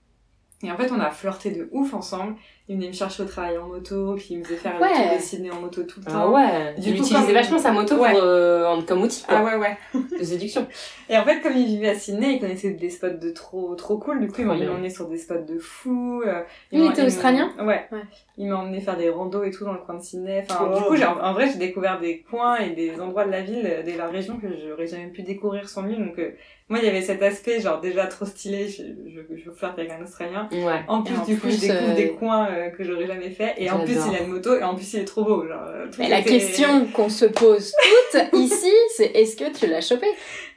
Et 0.62 0.70
en 0.72 0.76
fait, 0.76 0.92
on 0.92 1.00
a 1.00 1.10
flirté 1.10 1.52
de 1.52 1.70
ouf 1.72 1.94
ensemble. 1.94 2.36
Il 2.68 2.76
venait 2.76 2.90
me 2.90 2.94
chercher 2.94 3.24
au 3.24 3.26
travail 3.26 3.58
en 3.58 3.66
moto, 3.68 4.14
puis 4.16 4.28
il 4.32 4.40
me 4.40 4.44
faisait 4.44 4.58
faire 4.58 4.76
le 4.78 4.82
Ouais. 4.84 4.94
tour 4.94 5.16
de 5.18 5.22
Sydney 5.22 5.50
en 5.50 5.60
moto 5.62 5.82
tout 5.84 6.02
le 6.02 6.06
Ah 6.08 6.12
temps. 6.12 6.32
ouais, 6.34 6.74
Du 6.78 6.90
il 6.90 6.94
coup, 6.98 7.00
utilisait 7.00 7.26
comme- 7.26 7.34
vachement 7.34 7.58
sa 7.58 7.72
moto 7.72 7.96
Ouais. 7.96 8.12
pour, 8.12 8.22
euh, 8.22 8.82
comme 8.88 9.02
outil 9.02 9.24
quoi, 9.24 9.38
Ah 9.40 9.44
ouais, 9.44 9.56
ouais. 9.56 9.78
de 10.20 10.24
séduction. 10.24 10.68
Et 11.10 11.18
en 11.18 11.24
fait, 11.24 11.42
comme 11.42 11.54
il 11.54 11.66
vivait 11.66 11.90
à 11.90 11.96
Sydney, 11.96 12.34
il 12.36 12.40
connaissait 12.40 12.72
des 12.72 12.90
spots 12.92 13.10
de 13.20 13.32
trop, 13.32 13.74
trop 13.74 13.98
cool. 13.98 14.20
Du 14.20 14.28
coup, 14.28 14.42
il 14.42 14.46
m'a 14.46 14.54
emmené 14.54 14.90
sur 14.92 15.08
des 15.08 15.18
spots 15.18 15.46
de 15.48 15.58
fou. 15.58 16.22
euh, 16.28 16.44
Il 16.72 16.86
était 16.86 17.04
australien 17.04 17.52
Ouais. 17.58 17.88
Ouais. 17.92 18.04
Il 18.38 18.50
m'a 18.50 18.58
emmené 18.58 18.82
faire 18.82 18.98
des 18.98 19.10
randos 19.10 19.44
et 19.44 19.50
tout 19.52 19.66
dans 19.66 19.74
le 19.74 19.80
coin 19.80 19.96
de 19.96 20.04
Sydney. 20.04 20.46
Enfin, 20.48 20.70
Oh. 20.72 20.78
du 20.78 20.84
coup, 20.84 20.96
j'ai, 20.96 21.06
en 21.06 21.34
vrai, 21.34 21.50
j'ai 21.52 21.58
découvert 21.58 22.00
des 22.00 22.20
coins 22.30 22.58
et 22.58 22.72
des 22.72 23.00
endroits 23.02 23.26
de 23.26 23.32
la 23.32 23.42
ville, 23.42 23.66
euh, 23.66 23.82
de 23.82 23.98
la 23.98 24.08
région 24.08 24.38
que 24.38 24.48
j'aurais 24.68 24.86
jamais 24.88 25.08
pu 25.08 25.24
découvrir 25.24 25.68
sans 25.70 25.82
lui. 25.84 25.98
Donc, 25.98 26.20
euh, 26.20 26.32
moi, 26.70 26.78
il 26.78 26.86
y 26.86 26.88
avait 26.88 27.02
cet 27.02 27.24
aspect, 27.24 27.60
genre, 27.60 27.82
déjà 27.82 28.06
trop 28.06 28.26
stylé. 28.26 28.70
Je, 28.70 28.84
je, 29.10 29.22
je 29.36 29.50
flirte 29.50 29.80
avec 29.80 29.90
un 29.92 30.04
Australien. 30.04 30.48
Ouais. 30.52 30.84
En 30.88 31.02
plus, 31.02 31.16
en 31.16 31.26
du 31.26 31.36
coup, 31.40 31.50
je 31.50 31.60
découvre 31.60 31.90
euh, 31.90 31.96
des 31.96 32.12
coins 32.12 32.48
euh, 32.52 32.70
que 32.70 32.84
j'aurais 32.84 33.08
jamais 33.08 33.32
fait. 33.32 33.56
Et 33.58 33.72
en 33.72 33.84
plus, 33.84 33.98
il 34.08 34.16
a 34.16 34.22
une 34.22 34.30
moto. 34.30 34.56
Et 34.56 34.62
en 34.62 34.76
plus, 34.76 34.94
il 34.94 35.00
est 35.00 35.06
trop 35.06 35.24
beau. 35.24 35.48
Genre, 35.48 35.64
euh, 35.68 35.88
tout 35.88 36.00
Mais 36.00 36.10
la 36.10 36.22
question 36.22 36.86
qu'on 36.94 37.10
se 37.10 37.26
pose 37.26 37.74
toutes 38.14 38.34
ici, 38.40 38.72
c'est 38.96 39.12
est-ce 39.16 39.36
que 39.36 39.52
tu 39.52 39.66
l'as 39.66 39.82
chopé? 39.82 40.06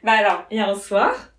Bah 0.04 0.12
alors, 0.12 0.44
il 0.50 0.58
y 0.58 0.60
a 0.60 0.68
un 0.68 0.74
soir 0.74 1.31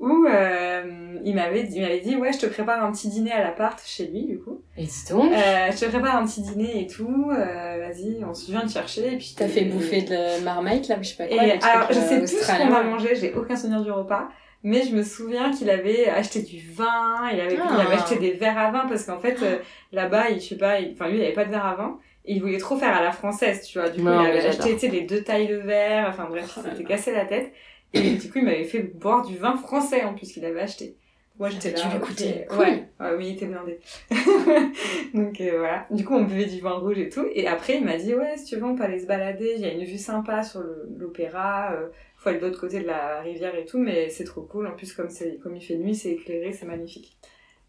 où 0.00 0.26
euh, 0.26 0.82
il 1.24 1.34
m'avait 1.34 1.62
dit, 1.64 1.76
il 1.76 1.82
m'avait 1.82 2.00
dit, 2.00 2.16
ouais, 2.16 2.32
je 2.32 2.38
te 2.38 2.46
prépare 2.46 2.82
un 2.82 2.90
petit 2.90 3.08
dîner 3.08 3.32
à 3.32 3.44
l'appart 3.44 3.80
chez 3.86 4.06
lui, 4.06 4.24
du 4.24 4.38
coup. 4.40 4.62
Et 4.76 4.84
dis 4.84 5.04
donc. 5.10 5.30
Euh, 5.32 5.70
je 5.70 5.78
te 5.78 5.84
prépare 5.90 6.16
un 6.16 6.24
petit 6.26 6.40
dîner 6.42 6.82
et 6.82 6.86
tout. 6.86 7.30
euh, 7.30 7.86
Vas-y, 7.86 8.24
on 8.24 8.32
se 8.34 8.50
vient 8.50 8.62
te 8.62 8.72
chercher. 8.72 9.12
Et 9.12 9.16
puis 9.18 9.34
T'as 9.36 9.46
fait 9.46 9.64
bouffer 9.66 10.02
de 10.02 10.42
marmite 10.42 10.88
là, 10.88 10.96
je 11.00 11.08
sais 11.08 11.16
pas 11.16 11.26
Et 11.30 11.36
quoi. 11.36 11.46
truc, 11.58 11.64
alors, 11.64 11.92
je 11.92 11.98
euh, 11.98 12.02
sais 12.02 12.18
plus 12.18 12.28
ce 12.28 12.46
qu'on 12.46 12.74
a 12.74 12.82
mangé. 12.82 13.14
J'ai 13.14 13.32
aucun 13.34 13.54
souvenir 13.56 13.82
du 13.82 13.90
repas. 13.92 14.28
Mais 14.62 14.82
je 14.82 14.94
me 14.94 15.02
souviens 15.02 15.50
qu'il 15.52 15.70
avait 15.70 16.06
acheté 16.08 16.42
du 16.42 16.60
vin, 16.72 17.30
il 17.32 17.40
avait, 17.40 17.54
il 17.54 17.60
Ah. 17.62 17.80
avait 17.80 17.94
acheté 17.94 18.16
des 18.16 18.32
verres 18.32 18.58
à 18.58 18.70
vin 18.70 18.86
parce 18.88 19.04
qu'en 19.04 19.18
fait, 19.18 19.36
euh, 19.42 19.56
là-bas, 19.92 20.28
il, 20.30 20.40
je 20.40 20.48
sais 20.48 20.56
pas, 20.58 20.74
enfin, 20.92 21.08
lui, 21.08 21.16
il 21.18 21.22
avait 21.24 21.32
pas 21.32 21.46
de 21.46 21.50
verre 21.50 21.64
à 21.64 21.74
vin. 21.76 21.98
Et 22.26 22.34
il 22.34 22.40
voulait 22.42 22.58
trop 22.58 22.76
faire 22.76 22.94
à 22.94 23.02
la 23.02 23.12
française, 23.12 23.62
tu 23.66 23.78
vois. 23.78 23.88
Du 23.88 24.00
coup, 24.00 24.06
Non, 24.08 24.22
il 24.22 24.26
avait 24.26 24.46
acheté, 24.46 24.74
tu 24.74 24.80
sais, 24.80 24.88
les 24.88 25.00
deux 25.02 25.22
tailles 25.22 25.48
de 25.48 25.56
verre. 25.56 26.06
Enfin, 26.10 26.26
bref, 26.28 26.54
Oh 26.58 26.60
il 26.64 26.70
s'était 26.72 26.84
cassé 26.84 27.12
la 27.12 27.24
tête. 27.24 27.52
Et 27.94 28.12
du 28.12 28.30
coup, 28.30 28.38
il 28.38 28.44
m'avait 28.44 28.64
fait 28.64 28.82
boire 28.82 29.26
du 29.26 29.36
vin 29.36 29.56
français, 29.56 30.04
en 30.04 30.14
plus, 30.14 30.32
qu'il 30.32 30.44
avait 30.44 30.60
acheté. 30.60 30.96
Moi, 31.38 31.48
j'étais 31.48 31.72
Tu 31.72 31.88
là. 31.88 31.96
ok, 31.96 32.08
goûté, 32.08 32.44
cool. 32.48 32.58
Ouais. 32.58 32.88
Ouais, 33.00 33.14
oui, 33.16 33.28
il 33.28 33.32
était 33.34 33.46
blindé. 33.46 33.78
Donc, 35.14 35.40
euh, 35.40 35.58
voilà. 35.58 35.86
Du 35.90 36.04
coup, 36.04 36.14
on 36.14 36.24
buvait 36.24 36.44
du 36.44 36.60
vin 36.60 36.72
rouge 36.72 36.98
et 36.98 37.08
tout. 37.08 37.26
Et 37.34 37.46
après, 37.46 37.78
il 37.78 37.84
m'a 37.84 37.96
dit, 37.96 38.14
ouais, 38.14 38.36
si 38.36 38.44
tu 38.44 38.56
veux, 38.56 38.64
on 38.64 38.74
peut 38.76 38.82
aller 38.82 39.00
se 39.00 39.06
balader. 39.06 39.54
Il 39.56 39.62
y 39.62 39.64
a 39.64 39.72
une 39.72 39.84
vue 39.84 39.96
sympa 39.96 40.42
sur 40.42 40.62
l'opéra. 40.98 41.72
Euh, 41.72 41.88
faut 42.20 42.28
aller 42.28 42.38
de 42.38 42.44
l'autre 42.44 42.60
côté 42.60 42.80
de 42.80 42.86
la 42.86 43.22
rivière 43.22 43.54
et 43.54 43.64
tout, 43.64 43.78
mais 43.78 44.10
c'est 44.10 44.24
trop 44.24 44.42
cool. 44.42 44.66
En 44.66 44.72
plus, 44.72 44.92
comme, 44.92 45.08
comme 45.42 45.56
il 45.56 45.62
fait 45.62 45.76
nuit, 45.76 45.94
c'est 45.94 46.10
éclairé, 46.10 46.52
c'est 46.52 46.66
magnifique. 46.66 47.16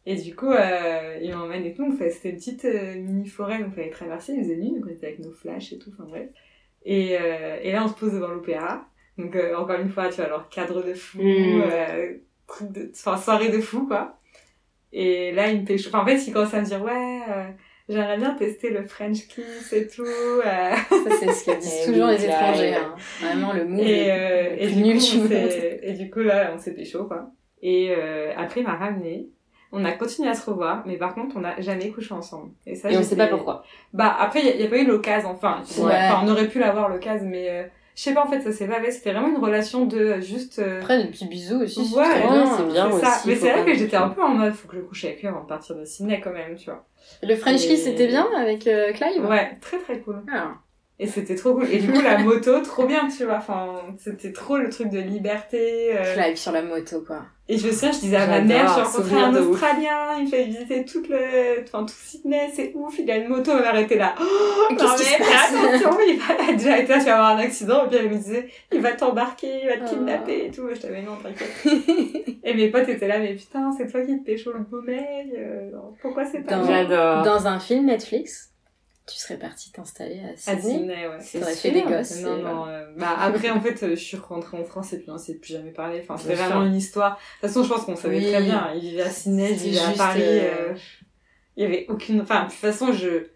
Et 0.06 0.16
du 0.16 0.36
coup, 0.36 0.52
euh, 0.52 1.20
il 1.22 1.34
m'emmène 1.34 1.64
et 1.66 1.74
tout. 1.74 1.86
Donc, 1.86 1.98
c'était 1.98 2.32
une 2.32 2.36
petite 2.36 2.66
euh, 2.66 2.96
mini 2.96 3.28
forêt, 3.28 3.60
donc 3.60 3.70
il 3.72 3.76
fallait 3.76 3.90
traverser. 3.90 4.34
Il 4.34 4.44
faisait 4.44 4.58
nuit, 4.58 4.72
donc 4.74 4.84
on 4.88 4.90
était 4.90 5.08
avec 5.08 5.20
nos 5.20 5.32
flashs 5.32 5.72
et 5.72 5.80
tout. 5.80 5.92
Enfin, 5.94 6.10
bref. 6.10 6.28
Et, 6.84 7.18
euh, 7.18 7.60
et 7.62 7.72
là, 7.72 7.86
on 7.86 7.88
se 7.88 7.94
pose 7.94 8.14
devant 8.14 8.30
l'opéra. 8.30 8.86
Donc, 9.18 9.36
euh, 9.36 9.56
encore 9.56 9.80
une 9.80 9.90
fois, 9.90 10.10
tu 10.10 10.16
vois, 10.16 10.26
alors 10.26 10.50
cadre 10.50 10.84
de 10.84 10.94
fou, 10.94 11.20
Mm. 11.22 11.62
euh, 11.72 12.14
truc 12.48 12.72
de, 12.72 12.92
enfin, 12.96 13.18
soirée 13.18 13.50
de 13.50 13.60
fou, 13.60 13.88
quoi. 13.88 14.18
Et 14.94 15.32
là, 15.32 15.50
il 15.50 15.62
me 15.62 15.66
pécho. 15.66 15.90
Enfin, 15.90 16.00
en 16.00 16.06
fait, 16.06 16.18
il 16.28 16.34
commence 16.34 16.54
à 16.54 16.60
me 16.62 16.66
dire, 16.66 16.82
ouais, 16.82 17.20
euh, 17.30 17.44
j'aimerais 17.88 18.18
bien 18.18 18.34
tester 18.36 18.70
le 18.72 18.86
French 18.86 19.28
kiss 19.28 19.72
et 19.74 19.88
tout. 19.88 20.04
euh. 20.04 20.42
Ça, 20.44 21.10
c'est 21.20 21.32
ce 21.32 21.46
que 21.46 21.52
disent 21.60 21.86
toujours 21.86 22.08
les 22.08 22.26
étrangers. 22.26 22.76
hein. 22.76 22.96
Vraiment, 23.22 23.54
le 23.54 23.66
move. 23.66 23.80
Et, 23.88 24.08
est 24.08 24.12
euh, 24.12 24.50
le 24.56 24.62
et, 24.64 24.66
plus 24.68 24.76
du 24.76 24.84
nul 24.84 24.98
coup, 25.00 25.34
et 25.84 25.94
du 25.94 26.10
coup, 26.10 26.20
là, 26.20 26.52
on 26.54 26.58
s'est 26.58 26.74
pécho, 26.74 27.06
quoi. 27.06 27.32
Et 27.62 27.94
euh, 27.96 28.34
après, 28.38 28.62
il 28.62 28.66
m'a 28.68 28.76
ramené. 28.76 29.28
On 29.74 29.86
a 29.86 29.94
continué 29.94 30.28
à 30.28 30.34
se 30.34 30.50
revoir, 30.50 30.84
mais 30.86 30.98
par 30.98 31.16
contre, 31.16 31.38
on 31.38 31.42
n'a 31.42 31.62
jamais 31.62 31.90
couché 31.92 32.14
ensemble. 32.14 32.52
Et 32.66 32.76
ça, 32.76 32.92
Et 32.92 32.98
on 32.98 33.04
sait 33.04 33.16
pas 33.16 33.28
pourquoi. 33.28 33.64
Bah, 33.94 34.14
après, 34.20 34.42
il 34.42 34.58
n'y 34.58 34.64
a, 34.66 34.68
pas 34.70 34.78
eu 34.78 34.86
l'occasion, 34.86 35.30
enfin. 35.30 35.62
Ouais. 35.78 35.94
Enfin, 35.94 36.22
on 36.26 36.28
aurait 36.28 36.50
pu 36.50 36.60
l'avoir 36.60 36.90
l'occasion, 36.90 37.30
mais 37.30 37.48
euh, 37.50 37.64
je 37.96 38.02
sais 38.02 38.14
pas, 38.14 38.26
en 38.26 38.30
fait, 38.30 38.42
ça 38.42 38.52
s'est 38.52 38.68
pas 38.68 38.82
fait. 38.82 38.92
C'était 38.92 39.12
vraiment 39.12 39.28
une 39.30 39.38
relation 39.44 39.86
de 39.86 39.98
euh, 39.98 40.22
juste. 40.22 40.60
euh, 40.60 40.80
Après, 40.82 41.02
des 41.04 41.10
petits 41.10 41.28
bisous 41.28 41.62
aussi. 41.62 41.86
c'est 41.86 41.96
Ouais, 41.98 42.06
c'est 42.06 42.22
bien. 42.74 42.88
aussi, 42.90 43.02
ça. 43.02 43.22
Mais 43.26 43.36
c'est 43.36 43.52
vrai 43.52 43.66
que 43.66 43.74
j'étais 43.78 43.98
un 43.98 44.10
peu 44.10 44.22
en 44.24 44.30
mode, 44.30 44.54
faut 44.54 44.68
que 44.68 44.78
je 44.78 44.82
couche 44.82 45.06
avec 45.06 45.22
lui 45.22 45.28
avant 45.28 45.42
de 45.44 45.48
partir 45.48 45.76
de 45.76 45.86
Sydney 45.86 46.20
quand 46.22 46.32
même, 46.32 46.56
tu 46.56 46.66
vois. 46.66 46.86
Le 47.24 47.36
French 47.36 47.62
kiss, 47.62 47.72
Et- 47.72 47.78
c'était 47.78 48.08
bien 48.08 48.28
avec 48.38 48.68
euh, 48.68 48.92
Clive? 48.94 49.26
Ouais, 49.26 49.58
très 49.62 49.78
très 49.80 50.00
cool. 50.00 50.24
Ah. 50.32 50.54
Et 51.04 51.08
c'était 51.08 51.34
trop 51.34 51.56
cool. 51.56 51.68
Et 51.72 51.80
du 51.80 51.92
coup, 51.92 52.00
la 52.02 52.18
moto, 52.24 52.60
trop 52.60 52.86
bien, 52.86 53.08
tu 53.08 53.26
vois. 53.26 53.38
Enfin, 53.38 53.82
c'était 53.98 54.32
trop 54.32 54.58
le 54.58 54.70
truc 54.70 54.90
de 54.90 55.00
liberté. 55.00 55.98
euh, 55.98 56.14
Clive 56.14 56.36
sur 56.38 56.52
la 56.52 56.62
moto, 56.62 57.02
quoi. 57.02 57.24
Et 57.50 57.58
je 57.58 57.66
me 57.68 57.72
souviens, 57.72 57.92
je 57.92 58.00
disais 58.00 58.16
à 58.18 58.28
ma 58.28 58.40
mère, 58.40 58.72
j'ai 58.76 58.82
rencontré 58.84 59.16
un 59.18 59.36
ouf. 59.36 59.50
Australien, 59.50 60.20
il 60.22 60.28
fait 60.28 60.44
visiter 60.46 60.86
toute 60.86 61.10
le, 61.10 61.64
enfin, 61.64 61.86
tout 61.86 61.94
Sydney, 61.98 62.50
c'est 62.54 62.72
ouf, 62.76 62.98
il 63.00 63.10
a 63.12 63.18
une 63.18 63.28
moto, 63.30 63.52
elle 63.58 63.64
m'arrêtait 63.64 63.98
là. 63.98 64.14
Oh, 64.22 64.24
Qu'est-ce 64.70 64.84
non, 64.84 64.96
qui 64.96 65.04
mais 65.04 65.26
se 65.26 65.32
passe 65.32 65.50
fais 65.52 65.68
attention, 65.76 66.00
il 66.08 66.20
va, 66.20 66.54
déjà 66.54 66.78
été 66.80 66.94
là, 66.94 67.00
tu 67.00 67.06
vas 67.06 67.14
avoir 67.16 67.36
un 67.36 67.40
accident, 67.40 67.86
et 67.86 67.88
puis 67.90 67.98
elle 67.98 68.10
me 68.10 68.16
disait, 68.16 68.48
il 68.72 68.80
va 68.80 68.92
t'embarquer, 68.94 69.64
il 69.64 69.68
va 69.70 69.78
te 69.78 69.82
Oh. 69.92 69.96
kidnapper 69.98 70.46
et 70.46 70.52
tout. 70.52 70.70
Je 70.74 70.80
t'avais 70.80 71.02
non, 71.02 71.18
t'inquiète. 71.22 72.38
et 72.44 72.54
mes 72.54 72.70
potes 72.70 72.88
étaient 72.88 73.08
là, 73.08 73.18
mais 73.20 73.34
putain, 73.34 73.72
c'est 73.78 73.88
toi 73.92 74.02
qui 74.02 74.18
te 74.20 74.24
pécho 74.24 74.52
le 74.54 74.64
sommeil, 74.70 75.34
euh, 75.38 75.72
pourquoi 76.02 76.24
c'est 76.26 76.42
pas 76.42 76.56
Dans-. 76.56 77.24
Dans 77.24 77.48
un 77.48 77.60
film 77.60 77.88
Netflix, 77.88 78.51
tu 79.12 79.18
serais 79.18 79.38
parti 79.38 79.72
t'installer 79.72 80.20
à 80.22 80.30
À 80.30 80.36
Sydney? 80.58 80.62
Sydney, 80.78 81.08
ouais. 81.08 81.18
C'est 81.20 81.40
sûr. 81.44 81.48
fait 81.50 81.72
des 81.72 81.82
gosses. 81.84 82.20
Non, 82.22 82.38
non, 82.38 82.42
voilà. 82.62 82.78
euh, 82.80 82.94
bah 82.98 83.16
après, 83.20 83.50
en 83.50 83.60
fait, 83.62 83.84
euh, 83.84 83.90
je 83.92 83.96
suis 84.04 84.18
rentrée 84.18 84.58
en 84.58 84.64
France 84.64 84.94
et 84.94 85.00
puis 85.00 85.10
on 85.12 85.18
s'est 85.18 85.36
plus 85.36 85.54
jamais 85.54 85.72
parlé. 85.72 86.00
Enfin, 86.02 86.18
c'était 86.18 86.36
Bien 86.36 86.46
vraiment 86.48 86.62
sûr. 86.62 86.70
une 86.70 86.76
histoire. 86.76 87.12
De 87.12 87.18
toute 87.48 87.54
façon, 87.54 87.64
je 87.64 87.70
pense 87.74 87.86
qu'on 87.86 87.96
savait 87.96 88.18
Oui. 88.18 88.28
très 88.32 88.42
bien. 88.44 88.72
Il 88.76 88.82
vivait 88.82 89.02
à 89.04 89.10
Sydney, 89.10 89.50
C'était 89.50 89.70
vivais 89.70 89.80
à 89.80 89.92
Paris. 89.92 90.22
euh, 90.24 90.72
euh, 90.72 90.76
Il 91.58 91.64
y 91.64 91.66
avait 91.66 91.86
aucune. 91.90 92.22
Enfin, 92.22 92.44
de 92.46 92.50
toute 92.50 92.60
façon, 92.60 92.92
je. 92.94 93.28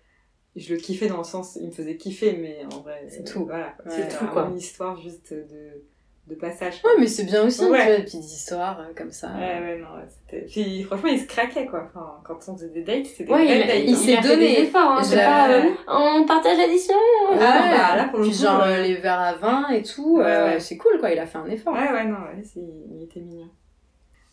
Je 0.58 0.74
le 0.74 0.80
kiffais 0.80 1.08
dans 1.08 1.18
le 1.18 1.26
sens, 1.26 1.58
il 1.60 1.68
me 1.68 1.72
faisait 1.74 1.98
kiffer, 1.98 2.32
mais 2.38 2.60
en 2.74 2.80
vrai, 2.80 3.06
C'est 3.10 3.20
euh, 3.30 3.34
tout. 3.34 3.46
Voilà. 3.46 3.76
Ouais, 3.86 3.92
c'est 3.94 4.18
tout, 4.18 4.26
quoi. 4.28 4.48
une 4.50 4.58
histoire 4.58 4.96
juste 5.02 5.34
de, 5.34 5.84
de 6.28 6.36
passage. 6.36 6.82
Ouais, 6.84 6.92
mais 7.00 7.08
c'est 7.08 7.24
bien 7.26 7.44
aussi, 7.46 7.64
Ouais. 7.66 7.80
tu 7.80 7.86
vois, 7.86 7.96
des 7.98 8.04
petites 8.04 8.24
histoires 8.26 8.80
euh, 8.80 8.94
comme 8.98 9.12
ça. 9.12 9.28
Ouais, 9.30 9.60
ouais, 9.62 9.78
non, 9.78 9.96
ouais, 9.98 10.08
c'était. 10.10 10.46
Puis 10.46 10.84
franchement, 10.84 11.10
il 11.10 11.20
se 11.20 11.28
craquait, 11.28 11.66
quoi. 11.68 11.84
Enfin, 11.88 12.16
quand 12.24 12.40
on 12.48 12.56
faisait 12.56 12.70
des 12.70 12.82
dates, 12.82 13.06
c'était 13.06 13.32
Ouais, 13.32 13.46
des 13.48 13.54
il, 13.56 13.62
a- 13.62 13.68
dates. 13.68 13.84
il 13.86 13.96
s'est 13.96 14.18
a 14.18 14.22
fait 14.24 14.28
donné. 14.30 14.56
des 14.56 14.62
efforts, 14.64 14.92
hein. 14.98 15.02
Je- 15.04 15.16
pas, 15.16 15.50
euh, 15.52 15.70
on 15.88 16.26
partage 16.26 16.58
l'addition. 16.58 16.96
Ah, 17.34 17.38
bah, 17.38 17.96
là, 17.96 18.08
pour 18.10 18.20
le 18.20 18.26
Puis 18.26 18.34
coup, 18.38 18.44
genre 18.44 18.62
euh, 18.64 18.68
euh, 18.78 18.82
les 18.82 18.96
verres 18.96 19.20
à 19.20 19.34
vin 19.36 19.68
et 19.70 19.84
tout, 19.84 20.18
Ouais, 20.18 20.26
euh, 20.26 20.46
ouais. 20.54 20.60
c'est 20.60 20.78
cool 20.78 21.00
quoi, 21.00 21.12
il 21.12 21.20
a 21.20 21.28
fait 21.28 21.38
un 21.38 21.46
effort. 21.48 21.74
Ouais, 21.74 21.92
ouais, 21.92 22.06
non, 22.06 22.16
ouais, 22.18 22.44
c'est- 22.44 22.60
il 22.60 23.04
était 23.04 23.20
mignon. 23.20 23.48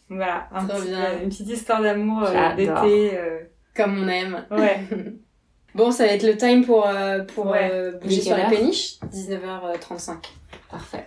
Voilà, 0.09 0.49
un 0.53 0.65
petit- 0.67 0.93
euh, 0.95 1.23
une 1.23 1.29
petite 1.29 1.49
histoire 1.51 1.83
d'amour 1.83 2.23
euh, 2.25 2.55
d'été. 2.57 3.17
euh, 3.19 3.39
Comme 3.77 4.03
on 4.03 4.09
aime. 4.09 4.45
Ouais. 4.51 4.81
Bon, 5.75 5.91
ça 5.91 6.05
va 6.05 6.13
être 6.13 6.23
le 6.27 6.37
time 6.37 6.67
pour, 6.67 6.87
euh, 6.87 7.21
pour 7.21 7.47
Ouais. 7.47 7.71
euh, 7.73 7.93
bouger 7.93 8.21
sur 8.21 8.35
quelle 8.35 8.43
la 8.43 8.45
heure 8.45 8.51
péniche. 8.59 8.99
19h35. 9.11 10.17
Parfait. 10.71 11.07